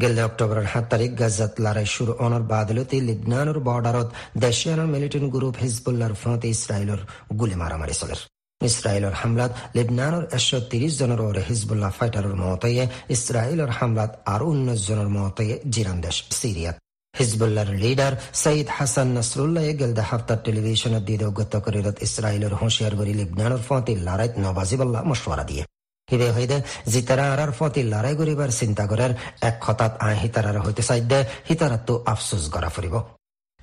গেলে 0.02 0.20
অক্টোবৰৰ 0.28 0.66
সাত 0.72 0.84
তাৰিখ 0.92 1.10
গাজাত 1.20 1.52
লৰাই 1.64 1.86
শুরু। 1.94 2.12
অনার 2.24 2.44
বাদলতে 2.54 2.96
লিবনানৰ 3.08 3.58
বৰ্ডাৰত 3.68 4.08
দেশিয়ানৰ 4.44 4.88
মিলিটেন্ট 4.94 5.28
গ্ৰুপ 5.34 5.54
হিজবুল্লাৰ 5.64 6.12
ফ্ৰণ্টে 6.20 6.48
ইছৰাইলৰ 6.54 7.00
গুলি 7.40 7.56
মাৰামাৰি 7.62 7.94
চলে। 8.00 8.16
ইছৰাইলৰ 8.60 9.14
হামলাত 9.20 9.52
লিবনানৰ 9.76 10.24
এশ 10.38 10.48
ত্ৰিশ 10.70 10.92
জনৰ 11.00 11.20
ওৰে 11.28 11.42
হিজবুল্লাহ 11.50 11.90
ফাইটাৰৰ 11.98 12.34
মহতয়ে 12.42 12.84
ইছৰাইলৰ 13.14 13.70
হামলাত 13.78 14.10
আৰু 14.34 14.44
ঊনৈশ 14.52 14.80
জনৰ 14.90 15.08
মহতয়ে 15.16 15.54
জিৰান 15.74 15.98
দেশ 16.06 16.16
চিৰিয়াত 16.40 16.76
হিজবুল্লাহর 17.14 17.70
লিডার 17.84 18.12
সঈদ 18.42 18.68
হাসান 18.76 19.08
নসরুল্লাহে 19.16 19.72
গেলদে 19.80 20.02
হাফতার 20.10 20.38
টেলিভিশনের 20.46 21.02
দিদে 21.08 21.28
গত 21.38 21.52
করিরত 21.64 21.96
ইসরায়েলের 22.06 22.52
হুঁশিয়ার 22.60 22.94
গরি 23.00 23.14
লিবনানোর 23.20 23.62
ফতি 23.68 23.92
লড়াইত 24.06 24.32
নবাজিবল্লাহ 24.44 25.02
মশওয়ারা 25.10 25.44
দিয়ে। 25.50 25.64
হিবে 26.12 26.30
হইদে? 26.30 26.62
জিতারা 26.86 27.32
আরার 27.32 27.52
ফতি 27.52 27.82
লড়াই 27.82 28.16
করিবার 28.16 28.50
চিন্তা 28.50 28.86
করার 28.86 29.12
এক 29.40 29.56
খতাত 29.60 29.92
আহ 30.00 30.14
হিতারার 30.22 30.58
হইতে 30.58 30.82
চাইদে 30.82 31.18
হিতারা 31.48 31.78
তো 31.78 31.94
আফসোস 32.06 32.44
করা 32.50 32.68
ফুরিব 32.68 32.94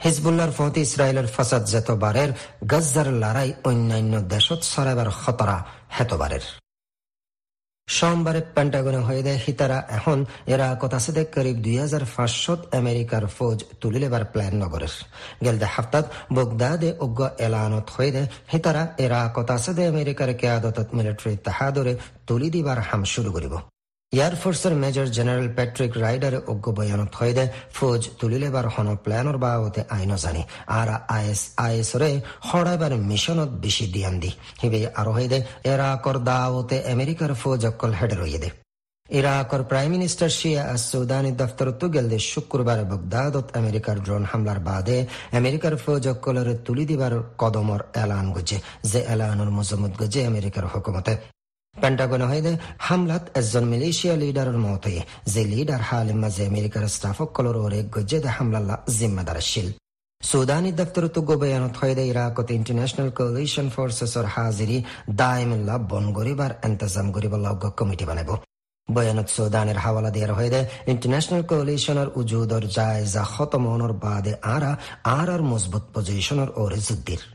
হিজবুল্লার 0.03 0.51
ফতি 0.57 0.81
ইসরায়েলের 0.81 1.27
ফাসাদ 1.27 1.63
যেতবারের 1.65 2.29
গজ্জার 2.67 3.07
লড়াই 3.13 3.53
অন্যান্য 3.63 4.13
দেশত 4.29 4.61
সরাইবার 4.63 5.09
খতরা 5.11 5.57
হেতবারের 5.99 6.64
সোমবারে 7.87 8.41
পেন্টাগনে 8.55 8.97
হয়ে 8.97 9.23
দেয় 9.23 9.39
হিতারা। 9.45 9.83
এখন 9.89 10.25
এরা 10.47 10.77
কথাসেদে 10.81 11.23
করিব 11.25 11.55
দুই 11.55 11.77
হাজার 11.77 12.03
পাঁচশত 12.15 12.59
আমেরিকার 12.75 13.27
ফৌজ 13.27 13.63
তুলি 13.81 13.99
লেবার 13.99 14.25
প্ল্যান 14.25 14.53
নগরের। 14.63 14.93
গেলদে 15.43 15.65
হাফতাত 15.65 16.05
বগদাদে 16.33 16.89
অজ্ঞ 16.99 17.19
এলানত 17.45 17.89
হয়ে 17.95 18.11
দেয় 18.11 18.27
হিতারা। 18.53 18.83
এরা 18.97 19.19
কথাসেদে 19.35 19.87
আমেরিকার 19.87 20.29
কেয়াদত 20.33 20.77
মিলিটারি 20.93 21.37
তাহাদরে 21.37 21.93
তুলি 22.27 22.49
দিবার 22.49 22.79
হাম 22.79 23.03
শুরু 23.03 23.31
করিব। 23.31 23.55
মেজর 24.13 25.05
জেনারেল 25.05 25.49
প্যাট্রিক 25.55 25.97
রাইডারে 25.97 26.39
অজ্ঞ 26.47 26.71
বয়ানত 26.71 27.15
হয়ে 27.15 27.33
দেয় 27.33 27.49
ফৌজ 27.73 28.09
তুলিলেবার 28.19 28.67
হন 28.67 28.95
প্ল্যানর 28.95 29.37
বাবতে 29.37 29.83
আইন 29.89 30.15
জানি। 30.15 30.43
আর 30.67 30.89
আইএস 31.57 31.95
রে 31.95 32.21
হড়াইবার 32.53 32.95
মিশনত 32.95 33.49
বেশি 33.49 33.85
দিয়ান 33.87 34.19
দি। 34.19 34.31
হিবে 34.63 34.87
আরও 34.95 35.11
হয়ে 35.11 35.27
দে 35.27 35.43
এরাকর 35.63 36.17
দাওতে 36.19 36.77
আমেরিকার 36.91 37.33
ফৌজ 37.33 37.65
অকল 37.65 37.91
হেডে 37.91 38.37
দে 38.37 38.49
ইরাকর 39.09 39.63
প্রাইম 39.63 39.91
মিনিস্টার 39.91 40.29
শিয়া 40.29 40.77
সৌদানি 40.77 41.31
দফতর 41.31 41.71
তুগেলদে 41.71 42.19
শুক্রবার 42.19 42.85
বগদাদত 42.85 43.57
আমেরিকার 43.57 43.97
ড্রোন 43.99 44.23
হামলার 44.31 44.59
বাদে 44.59 45.07
আমেরিকার 45.39 45.77
ফৌজ 45.77 46.07
অকলের 46.07 46.57
তুলি 46.65 46.85
দিবার 46.85 47.13
কদমর 47.37 47.81
এলান 48.03 48.33
গুজে, 48.33 48.57
যে 48.83 48.99
এলানোর 49.13 49.49
মজমুদ 49.49 49.93
গুজে 49.97 50.25
আমেরিকার 50.25 50.65
হুকুমতে। 50.73 51.17
হামলাত 52.77 53.37
এজন 53.37 53.63
মিলিশিয়া 53.63 54.15
লিডারের 54.15 54.57
মতে, 54.57 55.01
যে 55.27 55.45
লিডার 55.45 55.81
হাল 55.81 56.13
মাঝে 56.13 56.47
আমেরিকার 56.47 56.87
স্টাফ 56.87 57.21
কলর 57.21 57.55
ওরে 57.55 57.83
গজ্জেদ 57.83 58.25
হামলাল্লা 58.25 58.75
জিম্মাদার 58.99 59.41
শিল। 59.41 59.73
সুদানি 60.21 60.71
দপ্তর 60.71 61.07
তো 61.07 61.21
গোবয়ানত 61.21 61.77
হয়ে 61.77 62.05
ইরাকত 62.05 62.51
ইন্টারন্যাশনাল 62.51 63.09
কোলিশন 63.09 63.69
ফোর্সেসর 63.69 64.25
হাজিরি 64.25 64.83
দায়মিল্লা 65.11 65.77
বন 65.77 66.13
গরিবার 66.13 66.51
এন্তজাম 66.63 67.11
কমিটি 67.75 68.05
বানাব 68.05 68.29
বয়ানত 68.91 69.27
সুদানের 69.27 69.77
হাওয়ালা 69.77 70.09
দিয়ে 70.09 70.27
হয়ে 70.27 70.49
দেয় 70.49 70.67
ইন্টারন্যাশনাল 70.87 71.43
কোলিশনের 71.43 72.09
উজুদর 72.15 72.63
জায়জা 72.67 73.23
খতমনের 73.23 73.93
বাদে 73.93 74.33
আরা 74.41 74.77
আর 75.03 75.29
আর 75.29 75.41
মজবুত 75.41 75.83
পজিশনের 75.93 76.49
ওরে 76.55 76.77
যুদ্ধির 76.77 77.34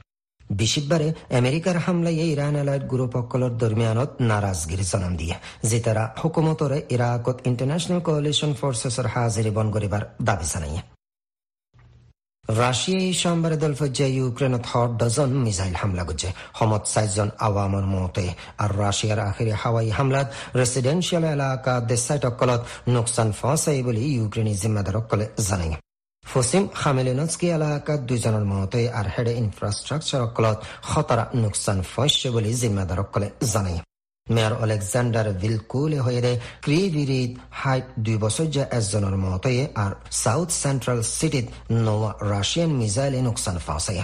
বিশিববারে 0.59 1.09
আমেরিকার 1.41 1.77
হামলায় 1.85 2.19
ইরান 2.35 2.57
এলাইট 2.63 2.85
গুরুপক্ষলৰ 2.93 3.53
দৰমিয়ানত 3.63 4.11
নাৰাজগিৰি 4.31 4.85
জনাম 4.93 5.13
দিয়ে, 5.21 5.37
যি 5.69 5.79
তারা 5.87 6.05
হুকুমতরে 6.21 6.79
ইরাকত 6.95 7.37
ইন্টারন্যাশনাল 7.51 8.01
কোয়ালিশন 8.07 8.53
ফোর্সেসর 8.61 9.07
হাজিরি 9.15 9.51
বন 9.57 9.67
করিবার 9.75 10.03
দাবি 10.29 10.49
জানাইয়ে 10.55 10.83
রাশিয়াই 12.45 13.13
সোমবারে 13.23 13.57
দলফজ্জে 13.65 14.07
ইউক্রেনত 14.19 14.65
হট 14.71 14.91
ডজন 15.01 15.31
মিসাইল 15.45 15.75
হামলা 15.81 16.05
করছে। 16.09 16.29
হমত 16.59 16.85
সাইজন 16.95 17.29
আওয়ামর 17.47 17.87
মতে, 17.95 18.27
আর 18.63 18.71
রাশিয়ার 18.83 19.21
আখেরি 19.31 19.53
হাওয়াই 19.63 19.89
হামলাত 19.99 20.29
রেসিডেন্সিয়াল 20.61 21.25
এলাকা 21.37 21.75
দেশাইট 21.91 22.25
অকলত 22.31 22.63
নোকসান 22.95 23.29
ফসাই 23.41 23.81
বলে 23.87 24.01
ইউক্রেনি 24.17 24.53
জিম্মাদার 24.63 24.97
অকলে 25.01 25.27
ফসিম 26.31 26.65
খামেলিনস্কি 26.75 27.47
এলাকাত 27.49 28.01
দুইজনের 28.01 28.45
মতে 28.45 28.81
আর 28.93 29.07
হেডে 29.15 29.33
ইনফ্রাষ্ট্রাকচার 29.43 30.21
অকলত 30.23 30.59
খতরা 30.83 31.25
নোকসান 31.35 31.79
ফসছে 31.93 32.29
বলে 32.31 32.51
জিম্মাদার 32.53 32.99
অকলে 33.01 33.29
জানাই। 33.53 33.79
মেয়র 34.27 34.55
অলেকজান্ডার 34.55 35.27
ভিলকুলে 35.33 35.99
হয়ে 36.01 36.33
ক্রিভিরিত 36.63 37.33
হাইট 37.51 37.87
দুই 37.99 38.17
বছর 38.17 38.47
যে 38.47 38.63
একজনের 38.71 39.17
মতে 39.17 39.53
আর 39.75 39.93
সাউথ 40.11 40.49
সেন্ট্রাল 40.63 41.01
সিটিত 41.19 41.47
নোয়া 41.85 42.11
রাশিয়ান 42.31 42.71
মিসাইলে 42.71 43.21
নোকসান 43.23 43.57
ফাঁসে 43.59 43.95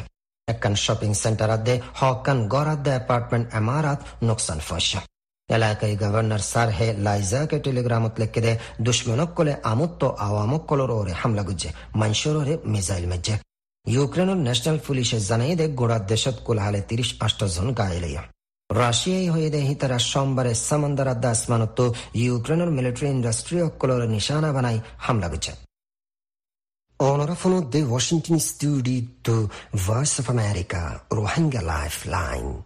একখান 0.48 0.74
শপিং 0.74 1.10
সেন্টার 1.14 1.50
দে 1.58 1.74
হকান 1.94 2.38
গড়াত 2.48 2.80
দে 2.84 2.90
অ্যাপার্টমেন্ট 2.90 3.46
এমারাত 3.54 4.00
নোকসান 4.22 4.58
ফসা 4.60 5.00
এলাকায় 5.48 5.96
গভর্নর 6.02 6.42
সারহে 6.52 6.88
লাইজাকে 7.06 7.56
টেলিগ্রামত 7.64 8.14
লেখে 8.18 8.40
দে 8.46 8.52
দুশ্মনকলে 8.80 9.52
আমুত্ত 9.62 10.02
আওয়ামকলর 10.26 10.90
ওরে 10.90 11.12
হামলা 11.20 11.42
গুজে 11.48 11.70
মানসর 12.00 12.36
ওরে 12.40 12.54
মিসাইল 12.72 13.04
মেজে। 13.12 13.34
ইউক্রেনের 13.86 14.38
ন্যাশনাল 14.46 14.78
পুলিশে 14.86 15.18
জানাই 15.28 15.54
দে 15.60 15.66
গোড়ার 15.80 16.02
দেশত 16.12 16.36
কুলহালে 16.46 16.80
তিরিশ 16.88 17.10
আষ্টজন 17.26 17.68
গায়েলিয়া 17.80 18.22
রাশিয়াই 18.70 19.28
হয়ে 19.34 19.50
দেহি 19.54 19.74
তারা 19.80 19.98
সোমবারে 20.10 20.52
সামন্দার 20.68 21.08
আদা 21.14 21.30
আসমানত 21.30 21.78
ইউক্রেনের 22.22 22.70
মিলিটারি 22.76 23.08
ইন্ডাস্ট্রি 23.16 23.58
অকলর 23.68 24.02
নিশানা 24.14 24.50
বানাই 24.56 24.76
হামলা 25.06 25.28
গুজে। 25.34 25.54
Onorafono 26.98 27.58
de 27.72 27.80
Washington 27.94 28.38
Studio 28.40 29.04
to 29.22 29.34
Voice 29.88 30.18
of 30.20 30.26
America, 30.34 30.80
Rohingya 31.10 31.62
Lifeline. 31.72 32.65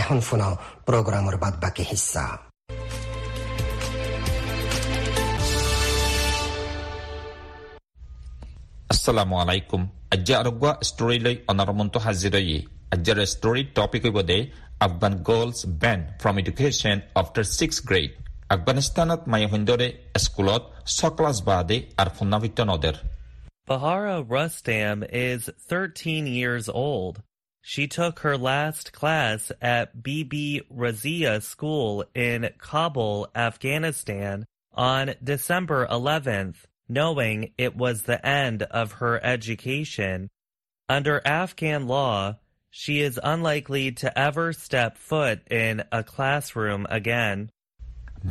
এখন 0.00 0.18
শোনাও 0.28 0.52
প্রোগ্রামের 0.88 1.36
বাদ 1.42 1.54
বাকি 1.64 1.84
হিস্সা 1.90 2.24
Assalamu 8.94 9.34
alaikum. 9.42 9.80
Ajja 10.14 10.34
arugwa 10.42 10.72
story 10.90 11.18
lay 11.26 11.36
onarmonto 11.50 11.98
hazirayi. 12.06 12.58
Ajja 12.94 13.26
story 13.26 13.62
topic 13.78 14.02
ibode 14.10 14.38
Afghan 14.80 15.14
girls 15.28 15.58
banned 15.64 16.06
from 16.20 16.34
education 16.38 16.96
after 17.20 17.42
6th 17.58 17.82
grade. 17.90 18.14
আফগানিস্তানত 18.54 19.20
মায়ে 19.32 19.48
সুন্দৰে 19.52 19.88
স্কুলত 20.24 20.62
ছক্লাছ 20.98 21.36
বাদে 21.48 21.78
আৰু 22.00 22.10
ফুন্নাভিত্য 22.16 22.58
নদের 22.70 22.96
Bahara 23.68 24.16
Rustam 24.36 24.96
is 25.30 25.40
13 25.68 26.26
years 26.26 26.66
old. 26.68 27.14
She 27.62 27.86
took 27.86 28.20
her 28.20 28.36
last 28.36 28.92
class 28.92 29.52
at 29.60 30.02
Bibi 30.02 30.62
Razia 30.72 31.42
School 31.42 32.04
in 32.14 32.50
Kabul, 32.58 33.28
Afghanistan 33.34 34.46
on 34.72 35.14
December 35.22 35.86
11th, 35.86 36.64
knowing 36.88 37.52
it 37.58 37.76
was 37.76 38.02
the 38.02 38.24
end 38.26 38.62
of 38.64 38.92
her 38.92 39.22
education. 39.24 40.28
Under 40.88 41.20
Afghan 41.24 41.86
law, 41.86 42.36
she 42.70 43.00
is 43.00 43.20
unlikely 43.22 43.92
to 43.92 44.18
ever 44.18 44.52
step 44.52 44.96
foot 44.96 45.40
in 45.50 45.84
a 45.92 46.02
classroom 46.02 46.86
again. 46.88 47.50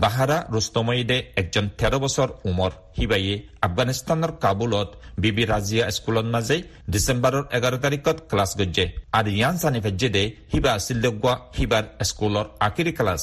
বাহাৰা 0.03 0.37
ৰুস্তময়ীদে 0.55 1.17
একজন 1.41 1.67
তেৰ 1.81 1.95
বছৰ 2.05 2.29
উমৰ 2.51 2.71
সিবাইয়ে 2.97 3.35
আফগানিস্তানৰ 3.67 4.33
কাবুলত 4.45 4.89
বিবি 5.25 5.45
ৰাজিয়া 5.53 5.85
স্কুলত 5.97 6.27
মাজে 6.35 6.57
ডিচেম্বৰৰ 6.95 7.45
এঘাৰ 7.57 7.75
তাৰিখত 7.85 8.17
class 8.31 8.51
গজ্জে 8.61 8.87
আৰু 9.19 9.29
ইয়ান 9.39 9.55
জানি 9.63 9.81
ভেজ্জে 9.87 10.25
সিবা 10.53 10.71
আছিল 10.79 10.99
লগোৱা 11.05 11.35
সিবাৰ 11.57 11.85
স্কুলৰ 12.11 12.47
আখিৰি 12.69 12.93
ক্লাছ 13.01 13.23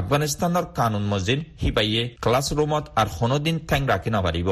আফগানিস্তানৰ 0.00 0.66
কানুন 0.78 1.04
মজিন 1.12 1.40
সিবাইয়ে 1.62 2.02
ক্লাছ 2.24 2.46
ৰুমত 2.58 2.84
আৰু 3.00 3.10
কোনোদিন 3.20 3.56
ঠেং 3.70 3.80
ৰাখি 3.92 4.10
নাপাৰিব 4.16 4.48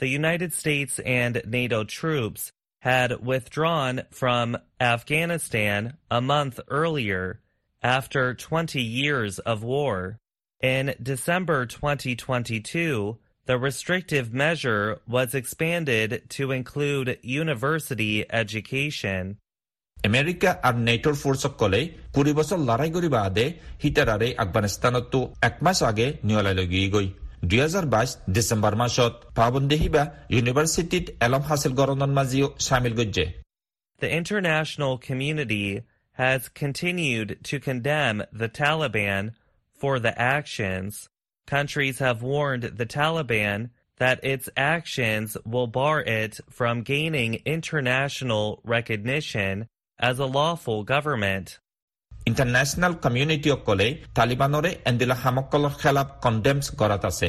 The 0.00 0.10
United 0.20 0.50
States 0.52 0.94
and 1.20 1.34
NATO 1.56 1.80
troops 1.98 2.42
had 2.82 3.10
withdrawn 3.30 3.94
from 4.20 4.46
Afghanistan 4.80 5.80
a 6.10 6.20
month 6.32 6.56
earlier 6.68 7.24
after 7.82 8.34
20 8.34 8.82
years 8.82 9.38
of 9.38 9.62
war. 9.62 10.18
In 10.60 10.94
December 11.02 11.66
2022, 11.66 13.18
the 13.46 13.58
restrictive 13.58 14.32
measure 14.32 14.98
was 15.06 15.34
expanded 15.34 16.22
to 16.30 16.52
include 16.52 17.18
university 17.22 18.24
education. 18.30 19.36
America 20.08 20.50
আৰু 20.68 20.78
নেটোৰ 20.88 21.14
ফৰ্চসকলে 21.22 21.80
কুৰি 22.14 22.32
বছৰ 22.38 22.58
লৰাই 22.68 22.90
কৰি 22.96 23.08
বাদে 23.16 23.44
হিটাৰাৰে 23.82 24.28
আফগানিস্তানতো 24.44 25.20
এক 25.48 25.54
মাস 25.64 25.78
আগে 25.90 26.06
নিয়লাই 26.28 26.54
লগি 26.60 26.80
গৈ 26.94 27.06
দুই 27.50 27.60
হাজাৰ 27.64 27.86
বাইশ 27.94 28.10
ডিচেম্বৰ 28.36 28.74
মাসত 28.82 29.12
পাবন্দী 29.38 29.76
হিবা 29.82 30.02
ইউনিভাৰ্চিটিত 30.36 31.04
এলম 31.26 31.42
হাচিল 31.48 31.72
গৰণৰ 31.80 32.12
মাজিও 32.18 32.46
চামিল 32.66 32.94
গজ্জে 33.00 33.26
The 34.00 34.10
international 34.20 34.92
community 35.08 35.68
has 36.22 36.40
continued 36.62 37.28
to 37.48 37.54
condemn 37.68 38.18
the 38.40 38.48
Taliban 38.60 39.24
for 39.80 39.94
the 39.98 40.14
actions. 40.36 41.08
Countries 41.48 41.98
have 41.98 42.22
warned 42.22 42.64
the 42.80 42.86
Taliban 42.86 43.70
that 44.00 44.18
its 44.24 44.48
actions 44.56 45.36
will 45.44 45.66
bar 45.68 46.00
it 46.00 46.40
from 46.50 46.82
gaining 46.82 47.32
international 47.46 48.60
recognition 48.64 49.54
as 49.98 50.16
a 50.18 50.26
lawful 50.38 50.80
government. 50.84 51.46
International 52.30 52.92
কমিউনিটিসকলে 53.04 53.86
তালিবানৰে 54.18 54.70
এণ্ডিলা 54.90 55.16
সামকলৰ 55.24 55.72
খেলাপ 55.82 56.08
কণ্ডেমছ 56.24 56.66
কৰাত 56.80 57.02
আছে 57.10 57.28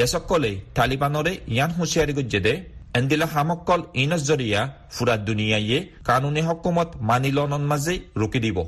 দেশসকলে 0.00 0.50
তালিবানৰে 0.78 1.32
ইয়ান 1.54 1.70
হুঁচিয়াৰি 1.78 2.12
গুজে 2.18 2.54
এণ্ডিলা 2.98 3.26
সামকল 3.34 3.80
ইনজ 4.02 4.22
জৰিয়া 4.30 4.60
ফুৰা 4.94 5.14
দুনিয়ায়ে 5.28 5.78
কানুনী 6.08 6.42
হকুমত 6.48 6.88
মানিলনৰ 7.08 7.62
মাজে 7.70 7.94
ৰুকি 8.20 8.40
দিব 8.46 8.58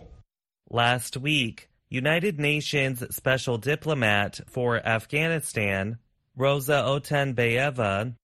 Last 0.80 1.14
week, 1.28 1.56
United 1.93 2.39
Nations 2.39 3.03
Special 3.15 3.59
Diplomat 3.59 4.39
for 4.47 4.83
Afghanistan, 4.83 5.99
Rosa 6.35 6.81
Otenbayeva, 6.93 8.15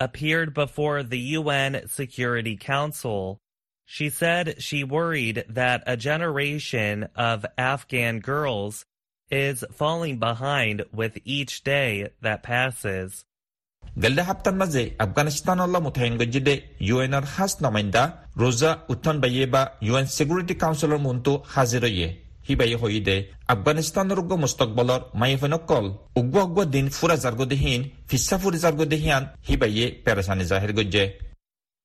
appeared 0.00 0.54
before 0.54 1.02
the 1.02 1.18
UN 1.38 1.82
Security 1.88 2.56
Council. 2.56 3.38
She 3.84 4.08
said 4.08 4.62
she 4.62 4.82
worried 4.82 5.44
that 5.50 5.82
a 5.86 5.98
generation 5.98 7.06
of 7.14 7.44
Afghan 7.58 8.20
girls 8.20 8.86
is 9.30 9.62
falling 9.72 10.18
behind 10.18 10.86
with 10.90 11.18
each 11.26 11.62
day 11.64 12.08
that 12.22 12.42
passes. 12.42 13.24
گله 14.00 14.22
هفته 14.22 14.50
مزه 14.50 14.90
افغانستان 15.00 15.60
الله 15.60 15.80
متحد 15.80 16.18
گجده 16.18 16.62
یو 16.80 16.98
ان 16.98 17.14
هست 17.14 17.62
نماینده 17.62 18.12
روزا 18.36 18.84
اوتن 18.88 19.20
به 19.20 19.30
یبا 19.32 19.70
یو 19.82 19.94
ان 19.94 20.04
سکیوریتی 20.04 20.54
کانسلر 20.54 20.96
مونتو 20.96 21.42
হইদে 22.81 23.17
আফগানিস্তানের 23.53 24.17
উগ্র 24.21 24.33
মুস্তকবলর 24.43 25.01
মাইফেনকল 25.21 25.85
উগ্র 26.19 26.37
উগ্র 26.47 26.59
দিন 26.75 26.85
ফুরা 26.97 27.15
জার্গো 27.23 27.45
দেহীন 27.51 27.81
visa 28.09 28.35
ফুরি 28.41 28.57
জার্গো 28.63 28.85
দেহিয়ান 28.93 29.23
হিবাইয়ে 29.47 29.85
পেরেশানি 30.05 30.45
জাহির 30.51 30.73
গজ্জে 30.79 31.05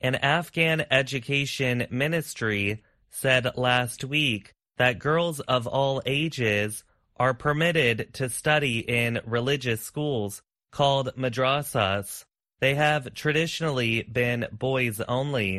An 0.00 0.14
Afghan 0.38 0.78
education 1.02 1.76
ministry 1.90 2.64
said 3.12 3.44
last 3.56 4.00
week 4.16 4.44
that 4.78 5.00
girls 5.00 5.40
of 5.56 5.62
all 5.68 5.96
ages 6.06 6.70
are 7.16 7.34
permitted 7.34 7.96
to 8.14 8.24
study 8.30 8.76
in 9.00 9.20
religious 9.26 9.80
schools 9.82 10.32
called 10.72 11.06
madrasas. 11.16 12.24
They 12.62 12.74
have 12.76 13.12
traditionally 13.14 13.92
been 14.20 14.40
boys 14.52 14.96
only. 15.18 15.50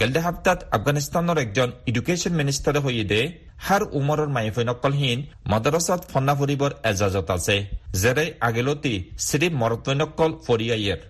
গেল্ডে 0.00 0.20
হাপ্তাত 0.20 0.58
আফগানিস্তানৰ 0.76 1.38
একজন 1.44 1.68
এডুকেশ্যন 1.90 2.32
মিনিষ্টাৰে 2.40 2.80
হৈদে 2.86 3.20
হাৰ 3.66 3.82
উমৰৰ 3.98 4.22
মাইফৈনকলহীন 4.36 5.18
মাদ্ৰাছাত 5.52 6.00
ফন্না 6.12 6.34
ফুৰিবৰ 6.38 6.72
এজাজত 6.90 7.28
আছে 7.36 7.56
যেৰে 8.02 8.24
আগেলতি 8.48 8.94
Shri 9.26 9.48
মৰতৈনকল 9.60 10.30
ফৰিয়াইয়েৰ 10.46 11.00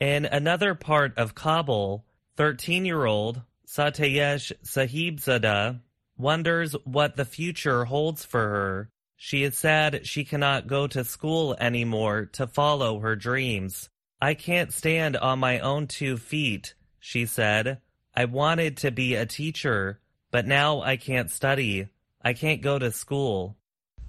In 0.00 0.26
another 0.26 0.74
part 0.74 1.12
of 1.16 1.34
Kabul, 1.34 2.04
13 2.36 2.84
year 2.84 3.06
old 3.06 3.40
Satayesh 3.66 4.52
Sahibzada 4.62 5.80
wonders 6.18 6.72
what 6.84 7.16
the 7.16 7.24
future 7.24 7.86
holds 7.86 8.24
for 8.24 8.48
her. 8.48 8.90
She 9.16 9.42
is 9.42 9.56
sad 9.56 10.06
she 10.06 10.24
cannot 10.24 10.66
go 10.66 10.86
to 10.86 11.02
school 11.04 11.56
anymore 11.58 12.26
to 12.38 12.46
follow 12.46 13.00
her 13.00 13.16
dreams. 13.16 13.88
I 14.20 14.34
can't 14.34 14.72
stand 14.72 15.16
on 15.16 15.38
my 15.38 15.58
own 15.60 15.86
two 15.86 16.16
feet, 16.16 16.74
she 17.00 17.26
said. 17.26 17.78
I 18.14 18.24
wanted 18.26 18.76
to 18.78 18.90
be 18.90 19.14
a 19.14 19.26
teacher, 19.26 20.00
but 20.33 20.43
now 20.47 20.69
I 20.91 20.95
can't 21.05 21.29
study. 21.39 21.73
I 22.29 22.31
can't 22.41 22.61
go 22.69 22.73
to 22.83 22.89
school. 23.01 23.37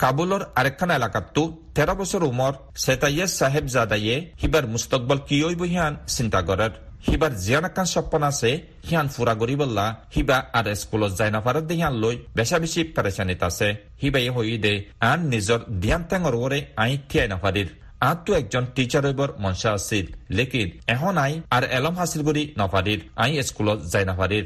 কাবুলৰ 0.02 0.42
আৰেকখান 0.60 0.90
এলেকাতো 0.98 1.42
তেৰ 1.76 1.90
বছৰ 2.00 2.22
উমৰ 2.32 2.52
চেতাইয়ে 2.84 3.26
চাহেব 3.38 3.64
জাদায়ে 3.74 4.16
সিবাৰ 4.40 4.64
মুস্তকবল 4.74 5.18
কিয়ই 5.28 5.56
বহিয়ান 5.60 5.92
চিন্তা 6.14 6.40
কৰাৰ। 6.48 6.72
সিবাৰ 7.06 7.32
জিয়ান 7.44 7.64
একান 7.68 7.86
সপন 7.92 8.22
আছে, 8.30 8.50
Sean 8.86 9.06
ফুৰা 9.14 9.34
গৰিবল্লা 9.42 9.86
সিবা 10.14 10.38
আর 10.58 10.66
স্কুলত 10.82 11.12
যাই 11.18 11.30
নাপাৰত 11.36 11.64
দেহিয়ান 11.70 11.94
লৈ 12.02 12.16
বেচা 12.36 12.58
বেছি 12.62 12.80
পেৰেচানিত 12.94 13.42
আছে। 13.48 13.68
সিবাই 14.00 14.28
হৈ 14.36 14.50
দে, 14.64 14.74
আন 15.10 15.18
নিজৰ 15.32 15.60
ধ্যান 15.82 16.02
টেঙৰ 16.10 16.34
ওৰে 16.44 16.58
আই 16.82 16.92
থিয়াই 17.08 17.28
নাপাৰিৰ। 17.34 17.68
আঁতটো 18.08 18.30
একজন 18.40 18.64
টিচাৰ 18.74 19.04
হইবৰ 19.08 19.30
মঞ্চা 19.42 19.70
আছিল, 19.78 20.06
লেকিন 20.36 20.68
এখন 20.94 21.14
আই 21.24 21.32
আর 21.56 21.62
এলম 21.78 21.94
হাসিল 22.00 22.22
কৰি 22.28 22.42
নাপাৰিৰ। 22.60 23.00
আই 23.22 23.30
স্কুলত 23.48 23.78
যাই 23.92 24.04
নাপাৰিৰ। 24.10 24.44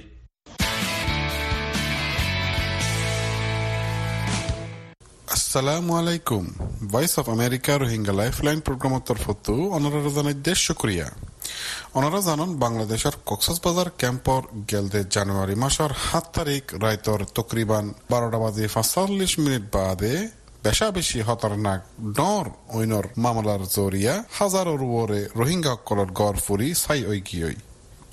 আসসালামু 5.56 5.92
আলাইকুম 6.00 6.44
Voice 6.92 7.14
of 7.20 7.26
America 7.36 7.72
Rohingya 7.82 8.14
Lifeline 8.20 8.60
প্রোগ্রামের 8.66 9.02
তরফতো 9.08 9.54
অনারা 9.76 10.00
জানাই 10.16 10.36
দেশ 10.48 10.58
শুক্রিয়া। 10.66 11.06
অনারা 11.98 12.20
জানান, 12.28 12.50
বাংলাদেশের 12.64 13.14
কক্সবাজার 13.28 13.88
ক্যাম্পর 14.00 14.42
গেলদে 14.70 15.00
জানুয়ারি 15.14 15.54
মাসের 15.62 15.92
সাত 16.06 16.24
তারিখ 16.36 16.62
রাইতর 16.84 17.20
তকরিবান 17.36 17.84
বারোটা 18.10 18.38
বাজে 18.44 18.64
পাঁচচল্লিশ 18.74 19.32
মিনিট 19.44 19.64
বাদে 19.74 20.14
বেশা 20.64 20.88
বেশি 20.96 21.18
খতরনাক 21.26 21.80
ডর 22.18 22.46
ঐনর 22.76 23.06
মামলার 23.24 23.62
জরিয়া 23.76 24.14
হাজারোর 24.38 24.82
ওরে 25.00 25.20
রোহিঙ্গা 25.38 25.74
সকলের 25.76 26.10
গড় 26.20 26.38
ফুরি 26.46 26.68
চাই 26.82 27.00
ঐকিয়ই 27.10 27.56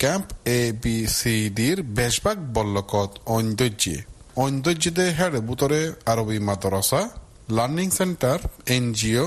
ক্যাম্প 0.02 0.26
এ 0.58 0.60
বি 0.82 0.96
সি 1.18 1.34
ডির 1.56 1.78
বেশভাগ 1.98 2.38
বল্লকত 2.56 3.10
ঐন্দর্যে 3.36 3.96
ঐন্দর্যদে 4.42 5.06
হেড 5.18 5.34
বুতরে 5.48 5.80
আরবি 6.12 6.38
মাদ্রাসা 6.48 7.02
learning 7.48 7.88
centre 7.90 8.38
NGO 8.68 9.26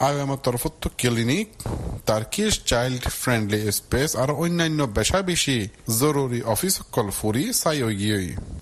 আইএমএর 0.00 0.40
তরফত 0.44 0.82
clinic 1.00 1.48
Turkish 2.06 2.52
child 2.64 3.02
friendly 3.20 3.60
space 3.72 4.10
আর 4.16 4.30
অন্যান্য 4.34 4.80
বেশা 4.98 5.20
বেশি 5.22 5.56
জরুরি 6.00 6.40
অফিস 6.44 6.74
সকল 6.78 7.06
ফুরি 7.10 7.44
চাই 7.52 7.78
গিয়ে 8.00 8.20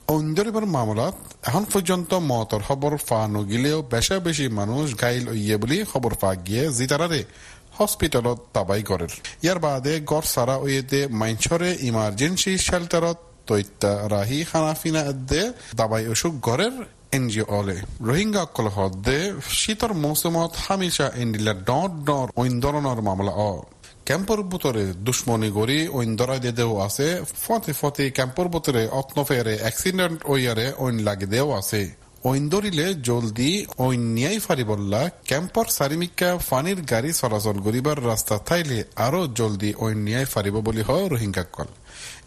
অন্দরিবার 0.09 0.67
মামলাত 0.67 1.17
এখন 1.43 1.65
পর্যন্ত 1.65 2.11
মতর 2.31 2.61
খবর 2.69 2.93
ফা 3.09 3.21
নগিলেও 3.29 3.79
বেশা 3.91 4.17
বেশি 4.19 4.47
মানুষ 4.51 4.85
গাইল 5.03 5.25
ইয়ে 5.37 5.57
বুলি 5.57 5.77
খবর 5.85 6.13
পা 6.15 6.31
গিয়ে 6.47 6.65
জিতারারে 6.79 7.21
হস্পিটালত 7.79 8.39
তাবাই 8.53 8.83
করে 8.83 9.07
ইয়ার 9.45 9.59
বাদে 9.59 9.95
গড় 10.11 10.29
সারা 10.35 10.57
ওয়েতে 10.59 11.01
মাইনছরে 11.21 11.71
ইমার্জেন্সি 11.83 12.53
শেল্টারত 12.59 13.19
তৈত্যা 13.47 13.93
রাহি 14.09 14.41
খানাফিনা 14.45 15.03
এদ্দে 15.05 15.43
দাবাই 15.77 16.05
অসুখ 16.07 16.33
ঘরের 16.43 16.75
অলে। 17.49 17.77
রোহিঙ্গা 18.01 18.43
অকল 18.43 18.67
হদ্দে 18.67 19.33
শীতর 19.51 19.95
মৌসুমত 19.95 20.51
হামিশা 20.69 21.11
এন্ডিলা 21.17 21.55
ডর 21.55 22.05
ডর 22.05 22.29
ঐন 22.37 22.61
ধরনের 22.61 23.03
মামলা 23.03 23.33
অ। 23.33 23.63
ক্যাম্পর 24.05 24.43
বুতরে 24.43 24.85
দুশ্মনী 24.85 25.51
গড়ি 25.51 25.89
অইন 25.89 26.17
দরাই 26.17 26.39
দেও 26.39 26.81
আছে, 26.81 27.23
ফতে 27.43 27.73
ফতে 27.73 28.11
ক্যাম্পর 28.11 28.49
বুতরে 28.49 28.89
অত্নফেরে 28.89 29.59
অ্যাক্সিডেন্ট 29.61 30.21
ওইয়ারে 30.25 30.73
ঐন 30.79 30.99
লাগি 30.99 31.27
দেও 31.27 31.53
আছে। 31.53 32.00
দরিলে 32.53 32.87
জলদি 33.09 33.51
নিয়াই 34.17 34.39
ফারিবল্লা, 34.47 35.03
ক্যাম্পর 35.29 35.67
সারিমিকা, 35.77 36.31
ফানির 36.49 36.81
গাড়ি 36.93 37.11
চলাচল 37.21 37.57
করিবার 37.67 37.99
রাস্তা 38.11 38.37
থাইলে 38.49 38.79
আরও 39.07 39.23
জলদি 39.39 39.71
নিয়াই 40.07 40.27
ফারিব 40.33 40.57
বলি 40.69 40.83
হয় 40.89 41.05
রোহিঙ্গা 41.13 41.45
কল। 41.55 41.71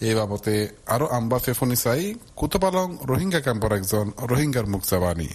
এই 0.08 0.14
বাবতে 0.20 0.54
আরও 0.94 1.06
আম্বা 1.18 1.38
ফেফনি 1.46 1.78
চাই, 1.84 2.04
কুতপালং 2.40 2.88
রোহিঙ্গা 3.10 3.42
ক্যাম্পর 3.46 3.72
একজন 3.80 4.06
রোহিঙ্গার 4.30 4.66
মুখ 4.74 4.82
জাবানি। 4.92 5.30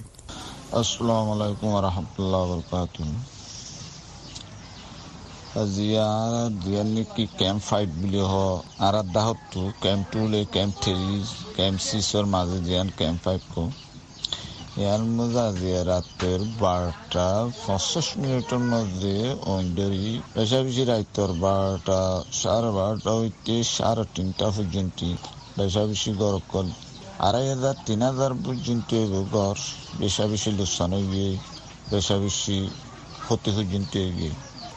আসসালামু 0.81 1.31
আলাইকুম 1.37 1.71
রহমতুল্লাহ 1.87 2.43
বরকাত 2.51 2.97
জিয়ার 5.75 6.51
ক্যাম্প 7.41 7.63
ফাইভ 7.69 7.89
বুলি 8.01 8.23
হ 8.31 8.33
আর 8.87 8.97
দাহতু 9.17 9.63
ক্যাম্প 9.83 10.05
টু 10.13 10.21
লে 10.33 10.41
ক্যাম্প 10.55 10.75
থ্রি 10.83 10.95
ক্যাম্প 11.57 11.79
সিক্সর 11.89 12.25
মাঝে 12.35 12.59
জিয়ান 12.67 12.89
ক্যাম্প 12.99 13.19
ফাইভ 13.27 13.43
কো 13.55 13.65
মজা 14.79 15.47
দিয়ে 15.53 15.81
রাতের 15.85 16.41
বারোটা 16.61 17.27
পঞ্চাশ 17.65 18.09
মিনিটের 18.17 18.63
মধ্যে 18.73 19.15
ওইন্ডারি 19.47 20.09
বেশা 20.35 20.59
বেশি 20.63 20.83
রাইতর 20.85 21.31
বারোটা, 21.43 22.01
সাড়ে 22.33 22.71
বারোটা 22.71 23.13
হইতে 23.13 23.55
সাড়ে 23.77 24.05
তিনটা 24.15 24.47
পর্যন্ত 24.51 24.99
বেশা 25.59 25.83
বেশি 25.87 26.11
গরম 26.13 26.45
কল। 26.49 26.67
আড়াই 27.19 27.47
হাজার, 27.49 27.77
তিন 27.87 28.01
হাজার 28.03 28.33
পর্যন্ত 28.45 28.91
ঘর। 29.33 29.57
বেশা 30.01 30.25
বেশি 30.27 30.51
লোকসান 30.51 30.93
হয়ে 31.03 31.31
বেশা 31.91 32.17
বেশি 32.19 32.57
ক্ষতি 33.25 33.51
পর্যন্ত 33.57 33.93
হয়ে 34.09 34.31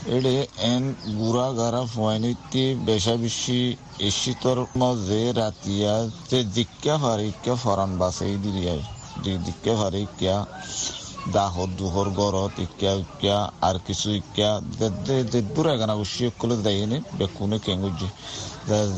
এড়ে 0.08 0.36
এন 0.66 0.84
গুড়া 1.20 1.48
গারা 1.52 1.82
ফুয়াইনিতে 1.86 2.64
বেশা 2.86 3.16
বেশি 3.16 3.60
এসিতর 4.00 4.58
মধ্যে 4.78 5.22
রাতিয়া 5.34 5.94
যে 6.30 6.40
দিক্কা 6.56 6.94
ফারিক্কা 6.98 7.54
ফরান 7.56 7.92
বাসাই 7.98 8.36
দিলিয়ায় 8.46 8.86
দিকে 9.46 9.72
ভারে 9.80 10.02
কিয়া 10.18 10.38
দাহ 11.36 11.56
দুহর 11.80 12.08
গরত 12.20 12.54
ইক্যা 12.66 12.92
ইক্যা, 13.04 13.38
আর 13.68 13.76
কিছু 13.88 14.08
ইক্যা। 14.20 14.50
দূর 15.56 15.66
এগানা 15.76 15.96
উসি 16.04 16.24
কলে 16.40 16.56
দেয়নি 16.66 16.98
বেকুনে 17.20 17.58
কেঙ্গুজি 17.66 18.08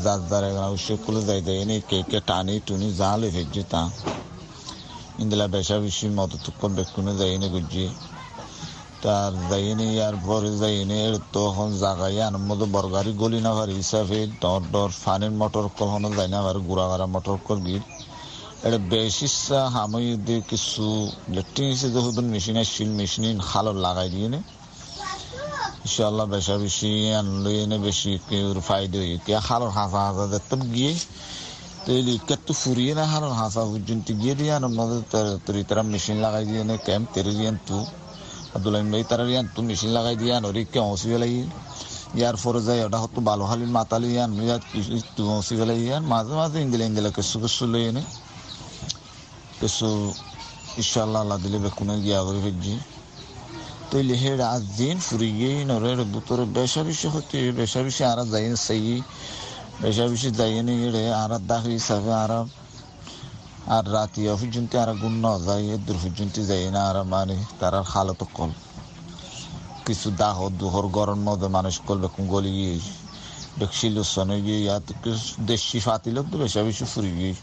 যার 0.04 0.44
এগানা 0.50 0.68
উসি 0.76 0.92
কলে 1.04 1.20
দেয় 1.28 1.42
দেয়নি 1.48 1.76
কে 1.90 1.98
কে 2.10 2.18
টানি 2.28 2.54
টুনি 2.66 2.88
জালে 3.00 3.28
ভেজি 3.34 3.62
তা। 3.72 3.82
ইন্দিলা 5.22 5.46
বেশা 5.54 5.76
বেশি 5.84 6.06
মত 6.18 6.32
তুক্কর 6.44 6.70
বেকুনে 6.78 7.12
দেয়নি 7.20 7.48
গুজি 7.54 7.86
তার 9.02 9.32
যাইনি 9.50 9.88
আর 10.06 10.14
পরে 10.26 10.52
যাইনি 10.62 10.98
তখন 11.34 11.68
জাগাই 11.82 12.16
আনন্দ 12.28 12.62
বরগারি 12.74 13.12
গলি 13.22 13.38
না 13.46 13.52
পারি 13.58 13.72
হিসাবে 13.80 14.18
ডর 14.42 14.62
ডর, 14.72 14.90
ফানির 15.02 15.32
মোটর 15.40 15.66
কল 15.76 15.88
হন 15.92 16.04
যাই 16.18 16.28
না 16.34 16.40
পারে 16.44 16.60
গুড়াগাড়া 16.68 17.06
মোটর 17.14 17.36
কল 17.46 17.58
গিট 17.66 17.84
এটা 18.66 18.78
বেশি 18.94 19.26
হামই 19.74 20.06
দিয়ে 20.26 20.40
কিছু 20.50 20.84
লেট্রিন 21.34 21.68
হিসেবে 21.74 21.92
যখন 21.96 22.26
মেশিন 22.34 22.56
আসছিল 22.62 22.88
মেশিন 23.00 23.36
হালো 23.50 23.72
লাগাই 23.84 24.08
দিয়ে 24.14 24.28
নে। 24.34 24.40
ইনশাল্লাহ 25.84 26.26
বেশা 26.34 26.54
বেশি 26.64 26.90
আনলো 27.20 27.50
এনে 27.62 27.76
বেশি 27.86 28.10
কেউর 28.28 28.58
ফায়দা 28.68 28.98
হয়ে 29.02 29.16
কে 29.26 29.32
হালোর 29.48 29.72
হাসা 29.78 30.00
হাসা 30.06 30.24
দেখতাম 30.34 30.60
গিয়ে 30.74 30.92
তৈলি 31.84 32.14
কেতু 32.28 32.52
ফুরিয়ে 32.60 32.92
না 32.98 33.04
হালোর 33.12 33.34
হাসা 33.40 33.62
পর্যন্ত 33.70 34.06
গিয়ে 34.20 34.34
দিয়ে 34.40 34.52
আনন্দ 34.58 34.78
তরি 35.46 35.60
তারা 35.68 35.82
মেশিন 35.92 36.16
লাগাই 36.24 36.44
দিয়ে 36.50 36.62
নে, 36.68 36.74
ক্যাম্প 36.86 37.06
তেরে 37.14 37.32
দিয়ে 37.38 37.50
তু। 37.66 37.78
আব্দুল্লাহ 38.56 38.80
ভাই 38.92 39.04
তারা 39.10 39.24
ইয়ান 39.32 39.46
তু, 39.54 39.60
মেশিন 39.70 39.90
লাগাই 39.96 40.16
দিয়ে 40.20 40.32
আনো 40.38 40.48
রিকে 40.56 40.78
অসি 40.92 41.06
বেলাই 41.12 41.34
ইয়ার 42.18 42.36
পরে 42.42 42.60
যাই 42.66 42.78
ওটা 42.86 42.98
হতো 43.02 43.20
বালো 43.28 43.44
হালির 43.50 43.72
মাতালি 43.78 44.08
ইয়ান 44.14 44.30
ইয়ার 44.46 44.60
তু 45.16 45.22
অসি 45.38 45.54
ইয়ান 45.86 46.02
মাঝে 46.12 46.34
মাঝে 46.40 46.58
ইন্দিলে 46.64 46.84
ইন্দিলে 46.90 47.10
কেসু 47.16 47.36
কেসু 47.42 47.64
লই 47.72 47.84
এনে 47.90 48.02
কিছু 49.64 49.88
ইনশাল্লাহ 50.80 51.20
আল্লাহ 51.24 51.38
দিলে 51.44 51.58
বেকুনে 51.64 51.94
গিয়া 52.04 52.20
করে 52.26 52.40
ফেলছি 52.44 52.74
তৈলে 53.90 54.14
হে 54.22 54.30
রাত 54.42 54.62
দিন 54.78 54.96
ফুরি 55.06 55.30
গিয়ে 55.38 55.54
নরের 55.70 56.00
বুতরে 56.12 56.44
বেশা 56.58 56.80
বেশি 56.88 57.06
হতে 57.14 57.38
বেশা 57.60 57.80
বেশি 57.86 58.02
আর 58.10 58.18
যাই 58.32 58.46
সেই, 58.66 58.86
বেশা 59.82 60.04
বেশি 60.12 60.28
যাই 60.38 60.52
নি 60.66 60.74
এড়ে 60.86 61.04
আর 61.22 61.32
দাহ 61.50 61.62
হিসাবে 61.76 62.12
আর 62.22 62.32
আর 63.76 63.84
রাতি 63.94 64.22
পর্যন্ত 64.40 64.72
আর 64.82 64.90
গুণ 65.02 65.14
ন 65.24 65.26
যায় 65.46 65.66
দূর 65.86 65.98
পর্যন্ত 66.02 66.36
যাই 66.50 66.64
না 66.74 66.80
আর 66.90 66.96
মানে 67.12 67.36
তার 67.60 67.74
হালত 67.92 68.20
কল। 68.36 68.50
কিছু 69.86 70.08
দাহ 70.22 70.36
দুহর 70.60 70.86
গরম 70.96 71.20
মধ্যে 71.26 71.48
মানুষ 71.56 71.74
কল 71.86 71.98
বেকুন 72.04 72.24
গলি 72.34 72.52
গিয়ে 72.58 72.74
বেকশি 73.58 73.86
লুসনে 73.94 74.36
গিয়ে, 74.46 74.58
ইয়াত 74.66 74.86
দেশি 75.50 75.78
ফাতিল 75.86 76.16
বেশা 76.42 76.60
বেশি 76.68 76.84
ফুরি 76.92 77.12
গিয়ে। 77.20 77.34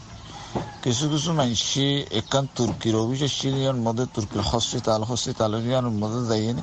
কিছু 0.82 1.04
কিছু 1.08 1.30
মানুষে 1.32 1.86
একান 2.12 2.44
তুর্কির 2.56 2.94
অভিযোগ 2.96 3.30
সিরিয়ার 3.40 3.78
মধ্যে 3.86 4.04
তুর্কির 4.14 4.42
হসপিটাল 4.50 5.00
হসপিটাল 5.02 5.50
মধ্যে 5.94 6.20
যাইনি 6.30 6.62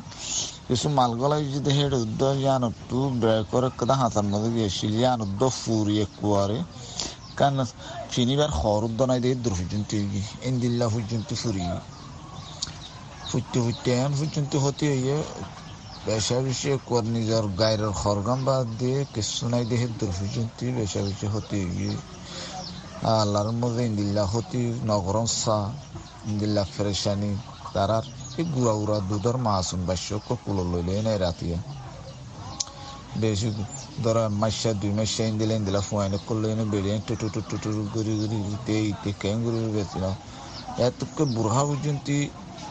কিছু 0.68 0.88
মালগলাই 0.90 1.44
যদি 1.54 1.70
হেড 1.78 1.94
উদ্যোগ 2.00 2.36
ইয়ান 2.38 2.62
একটু 2.70 2.98
ব্যয় 3.22 3.44
করে 3.52 3.68
কেদা 3.80 3.96
হাতার 3.96 4.28
মধ্যে 4.32 4.50
গিয়েছিল 4.56 4.92
ইয়ান 4.94 5.20
উদ্যোগ 5.22 5.52
ফুরি 5.62 5.96
একুয়ারে 6.00 6.60
কারণ 7.38 7.60
ফিনিবার 8.12 8.52
খর 8.52 8.82
উদ্যোগ 8.84 9.08
নাই 9.10 9.20
দিয়ে 9.20 9.36
দূর 9.36 9.54
পর্যন্ত 9.54 9.90
ইন্দিল্লা 10.50 10.88
পর্যন্ত 10.88 11.30
ফুরি 11.42 11.64
ফুটতে 13.30 13.58
ফুটতে 13.64 13.90
এন 13.98 14.12
পর্যন্ত 14.20 14.54
হতে 14.56 14.86
হইয়ে 14.92 15.18
বেশা 16.06 16.38
বেশি 16.42 16.68
একবার 16.72 17.04
নিজের 17.16 17.46
গায়ের 17.60 17.84
খরগাম 18.02 18.40
বাদ 18.46 18.66
দিয়ে 18.80 19.00
কিছু 19.14 19.44
নাই 19.52 19.64
দিয়ে 19.70 19.86
দূর 20.00 20.12
পর্যন্ত 20.18 20.58
বেশা 20.80 21.00
বেশি 21.08 21.26
হতে 21.28 21.56
হইয়ে 21.66 21.94
আল্লাহর 23.02 23.52
মধ্যে 23.52 23.82
ইন্দিল্লা 23.86 24.24
হতি, 24.26 24.64
নগরম 24.86 25.28
সা, 25.42 25.58
ইন্দিল্লা 26.28 26.64
ফেরেশানি 26.74 27.32
তারার 27.74 28.06
এই 28.38 28.46
গুড়া 28.54 28.74
উড়া 28.74 28.98
দুধর 29.10 29.38
মাসুন 29.38 29.82
বাস্য 29.86 30.10
কুলো 30.44 30.64
লইলে 30.72 30.94
নাই 31.02 31.18
রাতিয়া। 31.18 31.58
বেশি 33.18 33.50
ধরো 34.04 34.24
মাসা 34.42 34.72
দুই 34.74 34.92
মাসা 34.92 35.24
ইন্দিলা 35.24 35.54
ইন্দিলা 35.56 35.82
ফুয়াইনে 35.82 36.20
করলে 36.28 36.48
এনে 36.52 36.66
বেরিয়ে 36.66 36.98
টুটু 37.08 37.28
টুটু 37.34 37.56
টুটু 37.64 37.82
গুড়ি 37.94 38.14
গুড়ি 38.22 38.38
তে 38.66 38.76
ইতে 38.92 39.10
কেন 39.22 39.36
গুড়ি 39.44 39.60
বেছিল 39.78 40.04
এতকে 40.88 41.24
বুড়া 41.36 41.62
পর্যন্ত 41.70 42.08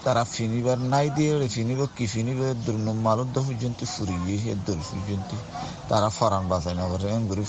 তারা 0.05 0.23
ফিনিবার 0.35 0.79
নাই 0.93 1.07
দিয়ে 1.17 1.33
ফিনিবার 1.49 1.89
কি 1.97 2.05
ফিনিবার 2.07 2.55
দুর্ন 2.67 2.87
মালুদ 3.07 3.37
পর্যন্ত 3.39 3.81
ফুরি 3.95 4.17
গিয়ে 4.27 4.53
দূর 4.67 4.81
পর্যন্ত 4.89 5.31
তারা 5.89 6.09
ফরান 6.09 6.45
বাঁচাই 6.51 6.75
না 6.75 6.85
পারে 6.91 7.07
গুড়ি 7.31 7.45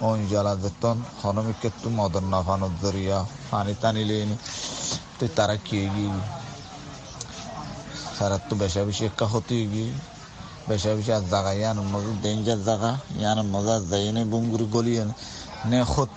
অঞ্জলা 0.00 0.54
যেতন 0.62 0.96
হনমিক 1.22 1.60
একটু 1.70 1.88
মদন 1.98 2.24
না 2.32 2.40
ফানত 2.46 2.72
জরিয়া 2.82 3.18
পানি 3.50 3.72
টানি 3.82 4.02
লেনি 4.10 4.36
তো 5.18 5.24
তারা 5.36 5.56
কি 5.66 5.78
গিয়ে 5.94 6.20
সারা 8.16 8.36
তো 8.48 8.54
বেশা 8.62 8.80
বেশি 8.88 9.02
একটা 9.10 9.24
হতে 9.32 9.56
গিয়ে 9.72 9.90
বেশা 10.68 10.90
বেশি 10.96 11.10
আর 11.18 11.24
জায়গা 11.32 11.52
ইয়ান 11.60 11.78
মজা, 11.92 12.12
ডেঞ্জার 12.22 12.60
জায়গা 12.68 12.90
ইয়ান 13.20 13.38
মজা 13.54 13.74
যাই 13.90 14.06
নে 14.16 14.22
বুমগুড়ি 14.32 14.66
গলি 14.74 14.92
নে 15.70 15.80
খত 15.92 16.10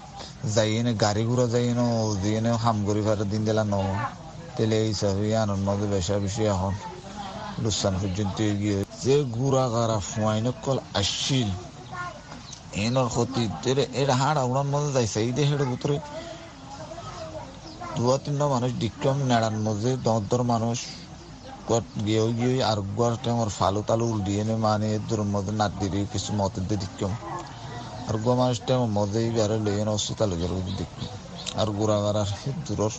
যাই 0.56 0.72
নে 0.86 0.92
গাড়ি 1.04 1.24
ঘোড়া 1.30 1.46
যাই 1.54 1.68
নো 1.80 1.86
দিয়ে 2.24 2.40
নে 2.46 2.50
হামগুড়ি 2.64 3.02
ফারে 3.08 3.26
দিন 3.32 3.42
দিলা 3.48 3.64
ন। 3.74 3.76
তেলে 4.56 4.78
এই 4.84 4.88
হিসাবে 4.92 5.24
ইয়ান 5.32 5.50
মজা 5.68 5.88
বেশা 5.94 6.16
বেশি 6.24 6.44
এখন। 6.54 6.74
লুসান 7.62 7.94
পর্যন্ত 8.02 8.38
গিয়ে 8.62 8.80
যে 9.04 9.16
গুড়া 9.36 9.66
গাড়া 9.74 9.98
ফুয়াইন 10.10 10.46
কল 10.64 10.78
আসছিল। 11.00 11.50
এনর 12.78 13.08
ক্ষতি 13.10 13.44
এটা 13.94 14.14
হাড় 14.16 14.40
উড়ান 14.42 14.68
মধ্যে 14.68 14.92
যাইছে 14.94 15.18
এই 15.20 15.32
দেহের 15.32 15.64
ভিতরে 15.66 15.96
দুয়া 17.96 18.18
তিনটা 18.18 18.46
মানুষ 18.48 18.72
ডিক্রম 18.80 19.18
নেড়ার 19.28 19.56
মধ্যে 19.60 19.92
দর 20.30 20.42
মানুষ 20.46 20.78
গিয়ে 22.06 22.24
গিয়ে 22.34 22.56
আর 22.64 22.78
গোয়ার 22.90 23.14
টাইমর 23.24 23.50
ফালু 23.50 23.82
তালু 23.82 24.06
উল্টিয়ে 24.06 24.44
নে 24.44 24.56
মানে 24.58 24.90
দূর 25.08 25.22
মধ্যে 25.26 25.54
নাট 25.54 25.72
দিয়ে 25.80 26.06
কিছু 26.14 26.32
মতের 26.34 26.64
দিয়ে 26.68 26.80
ডিক্রম 26.80 27.14
আর 28.08 28.16
গোয়া 28.18 28.36
মানুষ 28.36 28.58
টাইম 28.68 28.82
মধ্যে 28.98 29.20
বেড়ে 29.30 29.58
লইয়ে 29.66 29.84
অসুতালু 29.90 30.36
গেল 30.36 30.54
দেখি 30.80 31.06
আর 31.56 31.68
গোড়া 31.70 31.98
গাড়ার 32.02 32.30
দূরর 32.66 32.94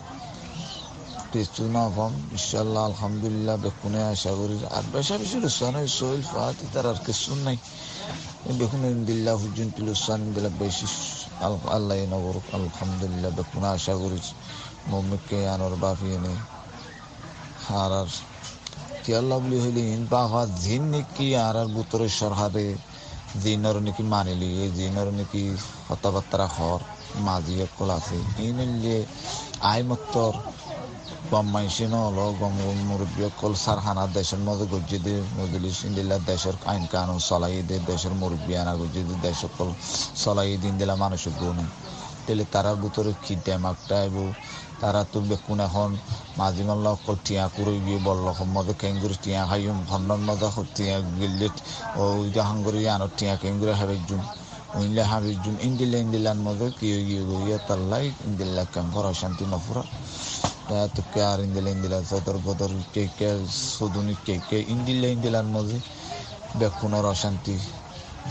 টেস্টু 1.33 1.65
না 1.77 1.85
পাম 1.97 2.13
ইনশাল্লাহ 2.37 2.83
আলহামদুলিল্লাহ, 2.91 3.57
বেকুনে 3.65 4.01
আশা 4.13 4.33
করি। 4.39 4.57
আর 4.77 4.85
বেশা 4.95 5.15
বেশি 5.23 5.37
রুসান 5.45 5.77
সোহেল 5.99 6.23
ফাতি, 6.33 6.65
তার 6.73 6.87
আর 6.93 6.99
কিছু 7.07 7.31
নাই। 7.47 7.59
দেখুন 8.61 8.83
ইন্দিল্লাহ 8.97 9.35
হুজুন 9.43 9.69
তুলুসান 9.77 10.21
দিলা 10.35 10.51
বেশি 10.63 10.87
আল্লাহ 11.77 11.97
নগর, 12.15 12.37
আলহামদুলিল্লাহ, 12.59 13.31
বেকুনে 13.39 13.69
আশা 13.77 13.95
করি। 14.01 14.21
মম্মিকে 14.91 15.39
আনোর 15.55 15.75
বাফিয়ে 15.83 16.19
নেই 16.25 16.39
আর 17.81 17.93
আর 18.01 18.11
কি 19.03 19.11
আল্লাহ 19.21 19.37
বলি 19.45 19.59
হইলি 19.65 19.85
বাহা 20.13 20.43
জিন 20.65 20.83
নাকি 20.93 21.27
আর 21.47 21.57
আর 21.63 21.69
বুতরে 21.77 22.07
সরহারে 22.19 22.67
জিনর 23.43 23.77
নাকি 23.87 24.03
মানিলি, 24.13 24.51
এই 24.65 24.71
জিনর 24.79 25.09
নাকি 25.19 25.43
কথাবার্তা 31.33 31.39
হর 31.39 31.39
মাঝি 31.39 31.39
একল 31.39 31.39
আছে 31.39 31.39
এই 31.39 31.39
নিলে 31.39 31.39
আই 31.39 31.39
মত্তর 31.39 31.39
গম 31.39 31.47
মাইসি 31.53 31.85
নলো 31.87 32.27
গম 32.41 32.55
মুরব্বী 32.85 33.23
কল 33.41 33.53
সারহানা 33.55 34.05
দেশের 34.15 34.39
মধ্যে 34.39 34.67
গজ্জি 34.67 34.99
দে 34.99 35.15
মজলিস 35.39 35.79
ইন্দিল্লা 35.85 36.17
দেশের 36.27 36.57
আইন 36.67 36.85
কানুন 36.87 37.19
চলাই 37.19 37.63
দে 37.63 37.77
দেশের 37.87 38.15
মুরব্বী 38.15 38.53
আনা 38.57 38.75
গজ্জি 38.75 39.03
দে 39.03 39.15
দেশ 39.23 39.41
কল 39.59 39.71
চলাই 40.15 40.57
দিন 40.57 40.75
দিলা 40.79 40.95
মানুষের 40.97 41.35
গুণে 41.41 41.65
তেলে 42.27 42.45
তারার 42.53 42.77
ভিতরে 42.77 43.13
কি 43.25 43.35
ডেমাকটা 43.45 43.97
আইব 44.01 44.17
তারা 44.81 45.01
তো 45.13 45.19
বেকুন 45.21 45.61
এখন 45.61 45.91
মাঝি 46.39 46.63
মাল্লা 46.63 46.91
অকল 46.91 47.17
টিয়া 47.25 47.45
করে 47.49 47.75
গিয়ে 47.87 48.01
বলল 48.05 48.27
মধ্যে 48.47 48.75
কেঙ্গুরি 48.75 49.17
টিয়া 49.25 49.43
খাইম 49.47 49.79
ভন্ডন 49.91 50.21
মধ্যে 50.21 50.49
টিয়া 50.75 50.97
গিল্লে 51.21 51.49
ওই 51.97 52.29
হাঙ্গুরি 52.41 52.81
আনো 52.89 53.07
টিয়া 53.19 53.35
কেঙ্গুরি 53.37 53.73
হাবেজুম 53.73 54.23
উইলে 54.77 55.03
হাবেজুম 55.03 55.55
ইন্দিল্লা 55.63 55.99
ইন্দিল্লার 55.99 56.41
মধ্যে 56.47 56.67
কি 56.71 56.89
গিয়ে 57.09 57.23
গিয়ে 57.29 57.59
তাল্লাই 57.69 58.05
ইন্দিল্লা 58.27 58.63
ক্যাম্পর 58.65 59.05
শান্তি 59.15 59.45
নফুরা 59.47 59.85
ইন্দিলা 64.73 65.09
ইন্দিলার 65.15 65.45
মধ্যে 65.45 65.79
বেকুনের 66.59 67.05
অশান্তি 67.05 67.59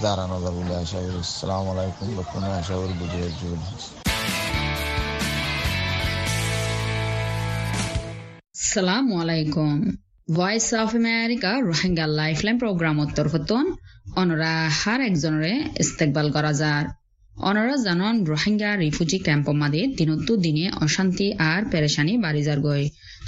দাঁড়ানো 0.02 0.42
যাবে 0.42 0.60
বলে 0.64 0.76
আশা 0.76 1.00
করি 1.02 1.24
সালাম 1.24 1.66
আলাইকুম, 1.70 2.08
বেকুনের 2.16 2.52
আশা 2.52 2.76
করি 2.76 2.94
বুঝে 3.00 3.30
সালামু 8.54 9.22
আলাইকুম। 9.22 9.78
Voice 10.34 10.74
of 10.74 10.96
America 10.96 11.52
Rohingya 11.62 12.08
lifeline 12.08 12.58
প্রোগ্রামত 12.58 13.10
তরফতন 13.16 13.66
অনরা 14.16 14.70
হার 14.70 15.02
একজনরে 15.02 15.54
ইস্তেকবাল 15.80 16.32
করা 16.32 16.54
যার। 16.54 16.99
অনরা 17.40 17.76
জানন, 17.88 18.14
রোহিঙ্গা 18.32 18.70
রিফুজি 18.76 19.18
ক্যাম্প 19.28 19.48
মাদে 19.62 19.82
দিনত্তু 19.98 20.34
দিনে 20.46 20.66
অশান্তি 20.86 21.28
আর 21.52 21.62
পেরেশানি 21.72 22.14
বাড়ি 22.18 22.42
যার 22.44 22.60
গই 22.60 22.84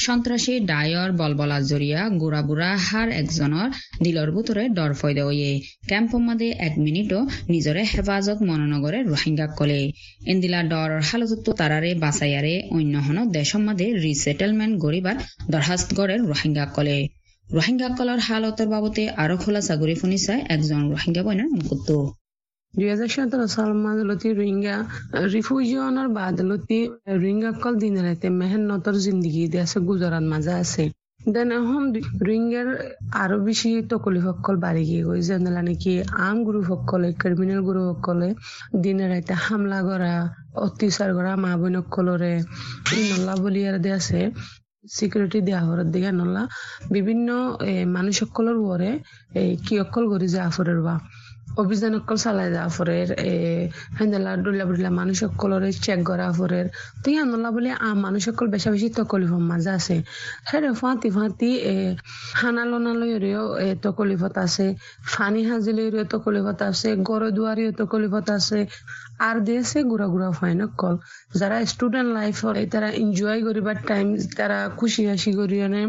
সন্ত্রাসী 0.05 0.53
ডায়ৰ 0.71 1.09
বলবলা 1.21 1.57
জৰিয়া 1.71 2.01
গুড়া 2.21 2.41
বুঢ়া 2.47 2.71
হাৰ 2.87 3.09
একজনৰ 3.21 3.67
দিলৰ 4.03 4.29
বুটৰে 4.35 4.63
ডৰ 4.77 4.91
ফয়দে 4.99 5.23
ওয়ে 5.29 5.51
কেম্প 5.89 6.11
মাদে 6.27 6.49
এক 6.67 6.73
মিনিটো 6.85 7.19
নিজৰে 7.53 7.81
হেফাজত 7.91 8.39
মননগৰে 8.49 8.99
রোহিঙ্গা 9.11 9.47
কলে। 9.59 9.81
এন্দিলা 10.25 10.59
ডর 10.63 10.91
হালতত্ব 11.09 11.47
তারারে 11.59 11.91
বাসাইয়ারে 12.03 12.55
অন্য 12.71 12.93
হন 13.05 13.17
দেশম 13.31 13.61
মাদে 13.61 13.87
রিসেটেলমেন্ট 14.05 14.73
গরিবার 14.85 15.15
দরখাস্ত 15.49 15.89
গড়ে 15.99 16.15
রোহিঙ্গা 16.31 16.65
কলে। 16.75 16.97
রোহিঙ্গাসকলৰ 17.47 18.19
হালতৰ 18.27 18.67
বাবতে 18.73 19.03
আরও 19.23 19.35
খোলা 19.43 19.61
চাগুৰি 19.67 19.95
শুনিছাই 19.95 20.39
একজন 20.55 20.81
রোহিঙ্গা 20.93 21.21
বইনার 21.23 21.49
মুকুত্তো। 21.55 21.97
দুই 22.73 22.87
হাজার 22.89 23.09
সতেরো 23.15 23.45
সাল 23.47 23.69
মাজলতি 23.85 24.27
রোহিঙ্গা 24.31 24.75
রিফিউজিয়নৰ 25.33 26.07
বাদলতি 26.15 26.79
রোহিঙ্গাসকল 27.15 27.73
দিন 27.81 27.95
দি 29.23 29.29
আছে, 29.57 29.77
গুজৰাট 29.87 30.25
মাজে 30.31 30.53
আছে। 30.63 30.83
দেন 31.27 31.49
এখন 31.57 31.83
রোহিঙ্গার 32.25 32.67
আরও 33.21 33.37
বেশি 33.47 33.69
তকলিফসকল 33.91 34.55
বাড়ি 34.65 34.83
গিয়ে 34.89 35.03
নাকি 35.59 35.93
আম 36.25 36.37
গ্রুপ 36.45 36.63
সকলে 36.71 37.07
ক্রিমিনাল 37.21 37.61
গ্রুপ 37.67 37.87
সকলে 37.91 38.27
হামলা 39.45 39.79
করা 39.87 40.13
অত্যাচার 40.65 41.09
করা 41.17 41.31
মা 41.43 41.51
বোন 41.61 41.75
সকলরে 41.81 42.33
নল্লা 43.01 43.33
বলি 43.43 43.61
আর 43.69 43.75
আছে 43.91 44.19
সিকিউরিটি 44.89 45.39
দেওয়া 45.47 45.61
হওয়ার 45.65 45.79
দিকে 45.93 46.11
নল্লা 46.19 46.43
বিভিন্ন 46.95 47.27
মানুষ 47.95 48.15
সকলের 48.21 48.57
উপরে 48.63 48.89
কি 49.63 49.73
অকল 49.83 50.03
করি 50.11 50.27
যে 50.33 50.39
আফরের 50.49 50.79
বা 50.81 50.95
অভিযান 51.57 51.93
অকল 51.95 52.17
চালাই 52.17 52.49
যা 52.53 52.63
ফরের 52.67 53.09
হেন্দেলা 53.97 54.31
ডুলা 54.43 54.65
বুলা 54.65 54.89
মানুষ 54.91 55.15
সকলের 55.23 55.75
চেক 55.81 55.99
করা 56.03 56.27
ফরের 56.31 56.65
তো 57.03 57.07
ইয়ানলা 57.11 57.49
বলে 57.51 57.69
মানুষ 57.95 58.21
সকল 58.27 58.45
বেশা 58.47 58.69
বেশি 58.71 58.87
তকলিফ 58.97 59.31
মাঝে 59.51 59.71
আছে। 59.71 59.95
হেরে 60.49 60.71
ফাঁতি 60.73 61.09
ফাঁতি 61.09 61.49
হানা 62.33 62.63
লনা 62.65 62.91
লইরেও 62.93 63.43
তকলিফত 63.83 64.35
আছে। 64.37 64.65
ফানি 65.05 65.41
তকলি 65.49 65.83
তকলিফত 66.13 66.59
আছে। 66.61 66.89
গড় 67.07 67.27
দুয়ারিও 67.31 67.71
তকলিফত 67.79 68.27
আছে। 68.29 68.59
আর 69.21 69.35
দিয়েছে 69.39 69.77
ঘুরা 69.83 70.07
ঘুরা 70.07 70.29
ফাইন 70.31 70.59
কল 70.75 70.95
যারা 71.35 71.57
স্টুডেন্ট 71.65 72.09
লাইফ 72.13 72.37
তারা 72.71 72.89
এনজয় 73.01 73.39
করিবার 73.47 73.77
টাইম 73.87 74.07
তারা 74.37 74.57
খুশি 74.77 75.01
হাসি 75.05 75.31
করি 75.33 75.57
আনে 75.61 75.81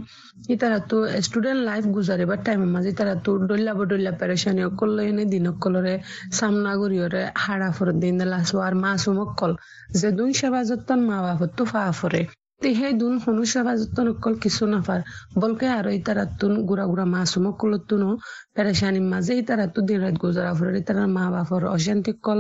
তারা 0.57 0.79
তো 0.91 0.97
স্টুডেন্ট 1.23 1.61
লাইফ 1.63 1.85
গুজারিবার 1.87 2.39
টাইমের 2.45 2.71
মাঝে 2.77 2.91
তারা 2.93 3.15
তো 3.25 3.31
ডল্লা 3.49 3.73
বডল্লা 3.75 4.13
পেরেশানি 4.21 4.63
অকল 4.65 4.91
এনে 5.03 5.25
দিন 5.25 5.45
অকলরে 5.49 5.95
সামনা 6.33 6.73
করি 6.77 6.97
ওরে 7.01 7.23
হাড়া 7.37 7.71
ফর 7.71 7.89
দিন 8.03 8.17
লাসো 8.33 8.57
আর 8.59 8.75
মাসুম 8.75 9.19
অকল 9.27 9.53
যে 9.93 10.09
দুই 10.19 10.31
সেবা 10.33 10.61
যত্তন 10.69 11.01
মা 11.09 11.17
বাপ 11.25 11.41
তো 11.57 11.63
ফা 11.65 11.83
ফরে 12.01 12.23
তে 12.63 12.71
সেই 12.79 12.93
দুন 13.03 13.15
হনু 13.23 13.43
সেবা 13.53 13.73
যত্ন 13.81 13.99
অকল 14.13 14.35
কিছু 14.45 14.63
নাফার 14.73 15.01
বলকে 15.43 15.67
আর 15.79 15.87
এই 15.95 16.01
তুন 16.41 16.53
গুড়া 16.69 16.85
গুড়া 16.91 17.07
মাসুম 17.15 17.45
অকল 17.51 17.73
তুনো 17.89 18.09
পেরেশানি 18.55 19.01
মাঝে 19.13 19.33
তারা 19.49 19.65
দিন 19.89 19.99
রাত 20.03 20.17
গুজারা 20.23 20.53
ফরে 20.59 20.81
তারা 20.89 21.05
মা 21.17 21.25
বাপর 21.35 21.63
অশান্তি 21.77 22.13
কল 22.27 22.39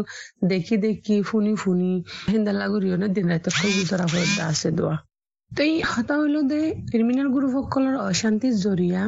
দেখি 0.50 0.74
দেখি 0.84 1.14
ফুনি 1.28 1.52
ফুনি 1.54 1.90
হিন্দালা 2.32 2.66
করিয়নে 2.72 3.08
দিন 3.16 3.26
রাত 3.32 3.46
কল 3.52 3.70
গুজারা 3.78 4.06
ফরে 4.12 4.26
আছে 4.50 4.68
দোয়া 4.78 4.96
তো 5.52 5.60
এই 5.62 5.74
হতা 5.92 6.14
হইল 6.20 6.36
দে 6.48 6.60
ক্রিমিনাল 6.90 7.28
গ্রুপসকলৰ 7.34 7.94
অশান্তিৰ 8.02 8.54
জৰিয়া 8.64 9.02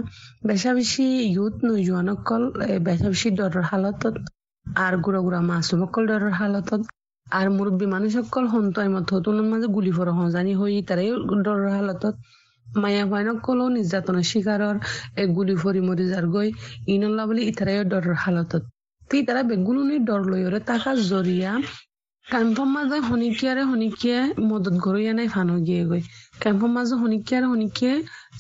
বেচা 0.46 0.70
বেছি 0.77 1.05
ইউথ 1.29 1.55
নজোৱানসকল 1.66 2.42
বেচা 2.87 3.09
বেছি 3.09 3.29
ডৰৰ 3.38 3.64
হালতত, 3.70 4.14
আৰু 4.66 4.96
গুড়া 5.05 5.20
গুড়া 5.27 5.40
মাছুমসকল 5.50 6.03
ডৰৰ 6.11 6.33
হালতত 6.40 6.83
আৰু 7.26 7.50
মুৰব্বী 7.52 7.87
মানুহসকল 7.88 8.44
সন্তই 8.50 8.88
মথুনৰ 8.90 9.44
মাজে 9.46 9.68
গুলি 9.72 9.92
ফৰা 9.94 10.12
হওঁ। 10.16 10.26
জানি 10.32 10.52
হৈ 10.56 10.74
তাৰে 10.88 11.04
দৰৰ 11.40 11.62
হালতত। 11.70 12.14
মায়া 12.66 13.04
ভাইনসকলেও 13.06 13.68
নিৰ্যাতনৰ 13.70 14.26
শিকাৰৰ 14.28 14.76
এক 15.16 15.28
গুলি 15.37 15.54
ফৰি 15.58 15.80
মৰি 15.87 16.04
যাৰ 16.08 16.26
গৈ 16.34 16.48
ইনলা 16.94 17.24
বুলি 17.30 17.42
ইতাৰে 17.50 17.74
দৰৰ 17.90 18.14
হালতত। 18.20 18.62
তি 19.10 19.18
তাৰা 19.26 19.42
বেগুলনি 19.50 19.96
দৰ 20.04 20.22
লৈ 20.26 20.42
তাকা 20.64 20.92
জৰিয়া। 21.02 21.52
কেম্পৰ 22.26 22.66
মাজে 22.68 22.98
শনিকিয়াৰে 23.04 23.62
শনিকিয়ে 23.70 24.18
মদত 24.44 24.74
ঘৰৈয়া 24.80 25.12
নাই 25.14 25.28
ফানো 25.28 25.56
গিয়ে 25.66 25.82
গৈ 25.87 26.02
কেম্পৰ 26.40 26.70
মাজে 26.76 26.94
শনিকিয়াৰে 26.96 27.46
শনিকিয়ে 27.46 27.94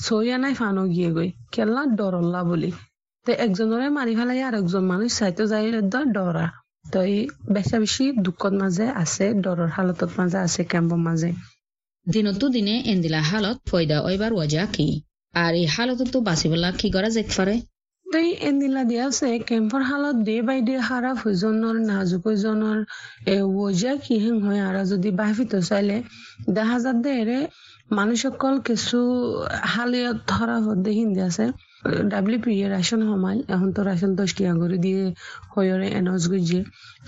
নাই 0.06 0.32
আনাই 0.34 0.54
ফানগিয়ে 0.54 1.10
গৈ 1.12 1.28
কেলা 1.52 1.82
দৰল্লা 1.98 2.40
বুলি। 2.46 2.70
তে 3.26 3.32
একজনৰে 3.44 3.88
মাৰি 3.92 4.12
ফেলাই 4.16 4.40
আৰু 4.46 4.56
একজন 4.62 4.82
মানুহ 4.86 5.08
চাইতো 5.16 5.42
যায় 5.46 5.68
দৰা। 6.14 6.46
তো 6.84 6.98
এই 7.06 7.16
বেচা 7.54 7.76
বেশি 7.84 8.04
দুঃখত 8.24 8.52
মাঝে 8.60 8.86
আছে 9.02 9.24
ডৰৰ 9.44 9.70
হালতত 9.76 10.10
মাঝে 10.18 10.38
আছে 10.46 10.60
কেম্পৰ 10.72 11.00
মাঝে 11.06 11.30
দিনতো 12.06 12.44
দিনে 12.54 12.74
এন্দিলা 12.92 13.20
হালত 13.30 13.58
ফয়দা 13.68 13.96
ওইবার 14.08 14.30
ওয়াজা 14.34 14.64
কি। 14.74 14.88
আর 15.34 15.52
এই 15.54 15.66
হালততো 15.74 16.18
বাঁচিবলা 16.20 16.68
কি 16.80 16.88
করা 16.94 17.08
যেতে 17.10 17.32
পারে 17.38 17.54
তই 18.06 18.28
এন্দিলা 18.48 18.82
দিয়া 18.90 19.04
আছে 19.08 19.28
কেম্পৰ 19.48 19.82
হালত 19.82 20.16
ডে 20.26 20.36
বাই 20.48 20.58
ডে 20.62 20.74
হাৰা 20.88 21.12
ফুজনৰ 21.20 21.76
নাজুক 21.86 22.24
জনৰ 22.42 22.78
এ 23.26 23.36
ওজা 23.60 23.92
কি 24.04 24.14
হেং 24.24 24.36
হয় 24.44 24.60
আৰ 24.68 24.76
যদি 24.92 25.10
বাহিত 25.20 25.52
চাইলে। 25.68 25.96
দেখা 26.56 26.76
যাত 26.84 26.96
দেৰে 27.06 27.38
মানুহসকল 27.90 28.54
কিছু 28.68 28.98
হালিয়ত 29.74 30.18
ধরা 30.32 30.56
হতে 30.66 30.90
হিন্দি 30.98 31.20
আছে। 31.28 31.44
ডাব্লিউপি 32.12 32.52
এর 32.64 32.70
রেশন 32.76 33.00
সমাইল 33.08 33.38
এখন 33.54 33.68
তো 33.76 33.80
রেশন 33.88 34.10
দশ 34.20 34.30
টিয়া 34.36 34.52
করে 34.60 34.76
দিয়ে 34.84 35.02
হয়রে 35.52 35.88
এনজ 35.98 36.22
গুজিয়ে 36.32 36.62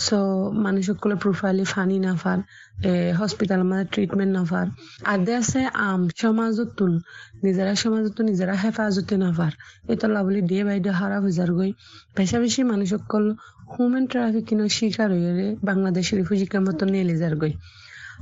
সো 0.06 0.18
মানুষ 0.64 0.82
সকলের 0.90 1.18
প্রোফাইলে 1.22 1.64
ফানি 1.74 1.96
নাফার 2.06 2.38
হসপিটাল 3.18 3.60
মানে 3.70 3.84
ট্রিটমেন্ট 3.92 4.32
নাফার। 4.38 4.66
আদে 5.12 5.32
আছে 5.40 5.60
আম 5.88 6.00
সমাজত 6.22 6.68
তুন 6.78 6.92
নিজেরা 7.44 7.72
সমাজত 7.84 8.16
নিজেরা 8.30 8.54
হেফাজতে 8.62 9.14
নাফার। 9.24 9.52
এতলা 9.92 10.20
বলি 10.26 10.40
দিয়ে 10.50 10.62
বাইদে 10.68 10.90
হারা 10.98 11.18
হইজার 11.24 11.50
গই 11.58 11.70
বেশা 12.16 12.38
বেশি 12.44 12.60
মানুষ 12.72 12.88
সকল 12.94 13.24
হিউম্যান 13.72 14.04
ট্রাফিকিংয়ের 14.12 14.72
শিকার 14.76 15.10
হয়ে 15.14 15.46
বাংলাদেশের 15.68 16.16
রিফিউজি 16.20 16.46
ক্যাম্পত 16.52 16.80
নিয়ে 16.92 17.04
যার 17.22 17.34
গই 17.42 17.54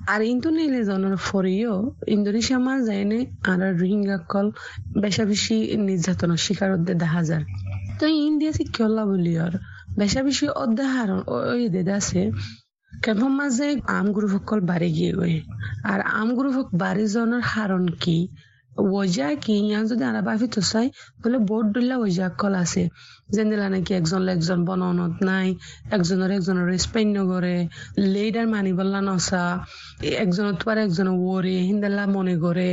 আর 0.07 0.21
জনের 0.85 1.17
ফরিও 1.19 1.75
ইন্দোনেশিয়া 2.07 2.59
মাল 2.59 2.79
যায়নে 2.85 3.19
আর 3.43 3.61
রোহিঙ্গা 3.81 4.19
কল 4.29 4.47
বেশা 4.97 5.25
বেশি 5.25 5.57
নির্যাতনের 5.79 6.41
শিকার 6.45 6.71
অধ্যে 6.73 6.95
দেখা 6.95 7.23
যায়। 7.23 7.45
তো 7.99 8.05
ইন্ডিয়া 8.21 8.53
শিক্ষলা 8.53 9.05
বলি 9.07 9.33
আর 9.39 9.53
বেশা 9.99 10.21
বেশি 10.23 10.47
অধ্যাহার 10.63 11.09
ওই 11.53 11.63
দেদে 11.69 11.93
আছে 11.93 12.21
কেমন 12.93 13.31
মাঝে 13.33 13.67
আম 13.89 14.07
গ্রুপ 14.13 14.31
সকল 14.35 14.59
বাড়ি 14.61 14.91
গিয়ে 14.93 15.13
আর 15.85 16.01
আম 16.13 16.29
গ্রুপ 16.35 16.57
বাড়ি 16.75 17.05
জনের 17.07 17.43
হারণ 17.43 17.85
কি? 18.01 18.19
ওজা 18.93 19.27
কি 19.43 19.53
ইয়ান 19.61 19.83
যদি 19.91 20.05
আনা 20.11 20.21
বাফি 20.29 20.47
তো 20.55 20.61
চাই 20.71 20.87
বলে 21.21 21.39
বোর্ড 21.49 21.67
দুলা 21.75 21.97
ওজা 22.05 22.27
কল 22.41 22.55
আছে 22.63 22.83
যেনেলা 23.35 23.67
নাকি 23.69 23.93
একজন 23.95 24.23
একজন 24.35 24.59
বননত 24.69 25.15
নাই 25.29 25.49
একজনের 25.91 26.31
একজনের 26.31 26.67
রেসপেক্ট 26.73 27.11
নগরে 27.17 27.57
লেডার 28.15 28.47
মানি 28.53 28.73
নসা 29.09 29.45
একজনের 30.19 30.57
তোয়ার 30.61 30.79
একজন 30.87 31.09
ওরে 31.25 31.57
হিন্দাল্লা 31.69 32.05
মনে 32.17 32.35
করে 32.45 32.69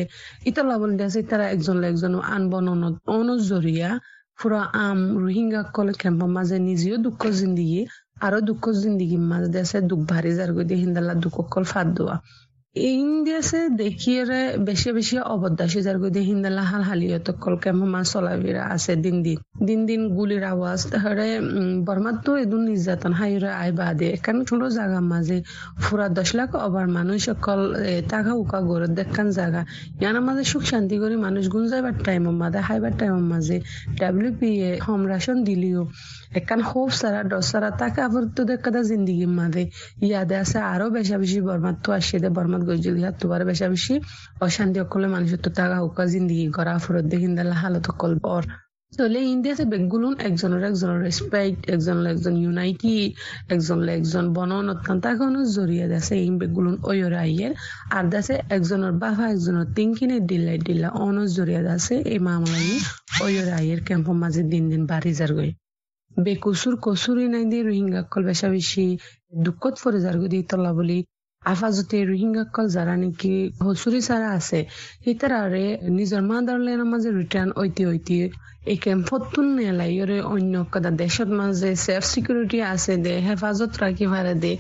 ইতলা 0.45 0.75
বলে 0.81 1.03
আছে 1.07 1.19
তারা 1.29 1.45
একজন 1.55 1.77
একজন 1.83 2.13
আন 2.27 2.43
বননত 2.51 2.95
অনুজরিয়া 3.15 3.89
পুরা 4.39 4.61
আম 4.81 4.99
রোহিঙ্গা 5.21 5.61
কলে 5.75 5.93
ক্যাম্পের 5.93 6.29
মাঝে 6.37 6.57
নিজেও 6.67 6.95
দুঃখ 7.05 7.21
জিন্দিগি 7.39 7.81
আরও 8.25 8.39
দুঃখ 8.49 8.63
জিন্দিগির 8.81 9.23
মাঝে 9.31 9.49
দেশে 9.55 9.77
দুঃখ 9.89 10.01
ভারী 10.11 10.31
যার 10.37 10.51
গদি 10.57 10.75
হিন্দাল্লা 10.83 11.13
দুঃখ 11.23 11.37
কল 11.53 11.63
ফাঁদ 11.71 11.87
দেওয়া 11.95 12.15
ইন্ডিয়াসে 12.75 13.62
দেখিয়ে 13.81 14.21
বেশি 14.67 14.89
বেশি 14.97 15.15
অবদাসী 15.36 15.79
যার 15.86 15.97
গদি 16.03 16.21
হিন্দালা 16.29 16.63
হাল 16.71 16.84
হালিয়ত 16.89 17.27
কল 17.43 17.55
কেমন 17.63 17.93
চলাবিরা 18.12 18.63
আছে 18.75 18.93
দিন 19.05 19.15
দিন। 19.25 19.38
দিন 19.67 19.79
দিন 19.89 20.01
গুলির 20.17 20.43
আওয়াজ 20.53 20.79
তাহলে 20.91 21.27
বর্মার 21.88 22.15
তো 22.25 22.31
এদুন 22.43 22.62
নির্যাতন 22.69 23.13
হাইরে 23.19 23.49
আই 23.62 23.71
বাদে 23.79 24.07
এখান 24.17 24.36
ছোট 24.49 24.62
জায়গা 24.77 24.99
মাঝে 25.12 25.38
ফুরা 25.84 26.07
দশ 26.17 26.29
লাখ 26.39 26.49
অবার 26.67 26.88
মানুষ 26.97 27.17
সকল 27.27 27.60
টাকা 28.12 28.31
উকা 28.41 28.60
গড়ে 28.69 28.88
দেখান 28.99 29.27
জায়গা 29.38 29.62
ইয়ার 30.01 30.17
মাঝে 30.27 30.43
সুখ 30.51 30.63
শান্তি 30.71 30.95
করে 31.01 31.15
মানুষ 31.25 31.43
গুন 31.53 31.63
যাইবার 31.71 31.93
টাইমের 32.05 32.36
মাঝে 32.41 32.60
হাইবার 32.67 32.93
টাইমের 32.99 33.25
মাঝে 33.34 33.57
ডাব্লিউপি 33.99 34.49
এ 34.67 34.69
হোম 34.86 35.01
রাশন 35.12 35.38
দিলিও। 35.47 35.81
একান 36.31 36.59
খুব 36.69 36.87
সারা 36.99 37.21
দশ 37.33 37.45
সারা 37.51 37.69
টাকা 37.81 37.99
আবার 38.07 38.23
তো 38.35 38.41
দেখা 38.51 38.69
জিন্দিগির 38.89 39.31
মাঝে। 39.39 39.63
ইয়াদে 40.07 40.35
আছে 40.43 40.57
আরও 40.73 40.87
বেশা 40.97 41.15
বেশি 41.23 41.39
বর্মার 41.47 41.75
তো 41.83 41.89
আসিয়ে 41.99 42.19
দে 42.23 42.29
বর্মার 42.37 42.61
গজল 42.69 42.97
হাত 43.03 43.15
তোবার 43.21 43.41
বেশা 43.49 43.67
বেশি 43.73 43.93
অশান্তি 44.45 44.77
অকলে 44.85 45.07
মানুষের 45.15 45.39
তো 45.45 45.49
টাকা 45.59 45.77
উকা 45.87 46.03
জিন্দিগি 46.13 46.47
করা, 46.57 46.73
ফরত 46.83 47.05
দেখিন 47.11 47.31
দালা 47.37 47.55
হালত 47.61 47.85
অকল 47.91 48.13
বর 48.25 48.43
চলে 48.93 49.19
ইন্ডিয়াতে 49.33 49.63
বেগুলুন 49.73 50.13
একজনের 50.27 50.63
একজনের 50.69 50.99
রেসপেক্ট 51.07 51.59
একজনের 51.73 52.07
একজন 52.13 52.33
ইউনাইটি 52.43 52.95
একজনের 53.53 53.89
একজন 53.97 54.25
বননত 54.37 54.79
কান্তাগন 54.87 55.33
জড়িয়ে 55.55 55.85
দেশে 55.93 56.15
ইন 56.27 56.33
বেগুলুন 56.41 56.75
ওয়র 56.89 57.13
আইয়ের। 57.23 57.53
আর 57.97 58.05
দেশে 58.13 58.35
একজনের 58.55 58.93
বাফা 59.01 59.25
একজনের 59.33 59.67
তিনকিনে 59.77 60.17
ডিল্লাই 60.29 60.57
ডিল্লা 60.67 60.89
অন 61.05 61.15
জড়িয়ে 61.35 61.61
দেশে 61.69 61.95
এই 62.13 62.19
মামলানি 62.27 62.75
ওয়র 63.23 63.47
আইয়ের 63.59 63.81
ক্যাম্পের 63.87 64.17
মাঝে 64.23 64.41
দিন 64.51 64.63
দিন 64.71 64.81
বাড়ি 64.91 65.11
যার 65.19 65.31
গই 65.37 65.51
বেকুসুর 66.17 66.76
কসুরি 66.82 67.26
নাই 67.28 67.45
দিয়ে 67.45 67.63
রোহিঙ্গা 67.63 68.02
কল 68.04 68.24
বেশা 68.24 68.47
বেশি 68.50 68.86
দুঃখত 69.36 69.76
ফরে 69.78 70.00
যার 70.02 70.17
গদি 70.21 70.39
তলা 70.43 70.71
বলি। 70.74 71.00
আফাজতে 71.43 71.97
রোহিঙ্গা 72.06 72.43
কল 72.56 72.67
যারা 72.67 72.95
নাকি 72.97 73.34
হসুরি 73.65 74.02
সারা 74.02 74.30
আছে 74.32 74.60
হিতারারে 75.06 75.65
নিজের 75.89 76.21
মা 76.21 76.28
মাদারল্যান্ডের 76.32 76.89
মাঝে 76.93 77.10
রিটার্ন 77.12 77.50
ঐতি 77.58 77.84
ঐতি 77.86 78.15
এই 78.65 78.78
অন্য 80.34 80.54
কদা 80.71 80.91
দেশত 81.02 81.30
মাঝে 81.39 81.69
সেফ 81.86 82.04
সিকিউরিটি 82.04 82.60
আছে 82.74 82.93
দে, 82.97 83.13
হেফাজত 83.19 83.71
রাখি 83.82 84.06
ভাড়া 84.06 84.34
দে। 84.34 84.54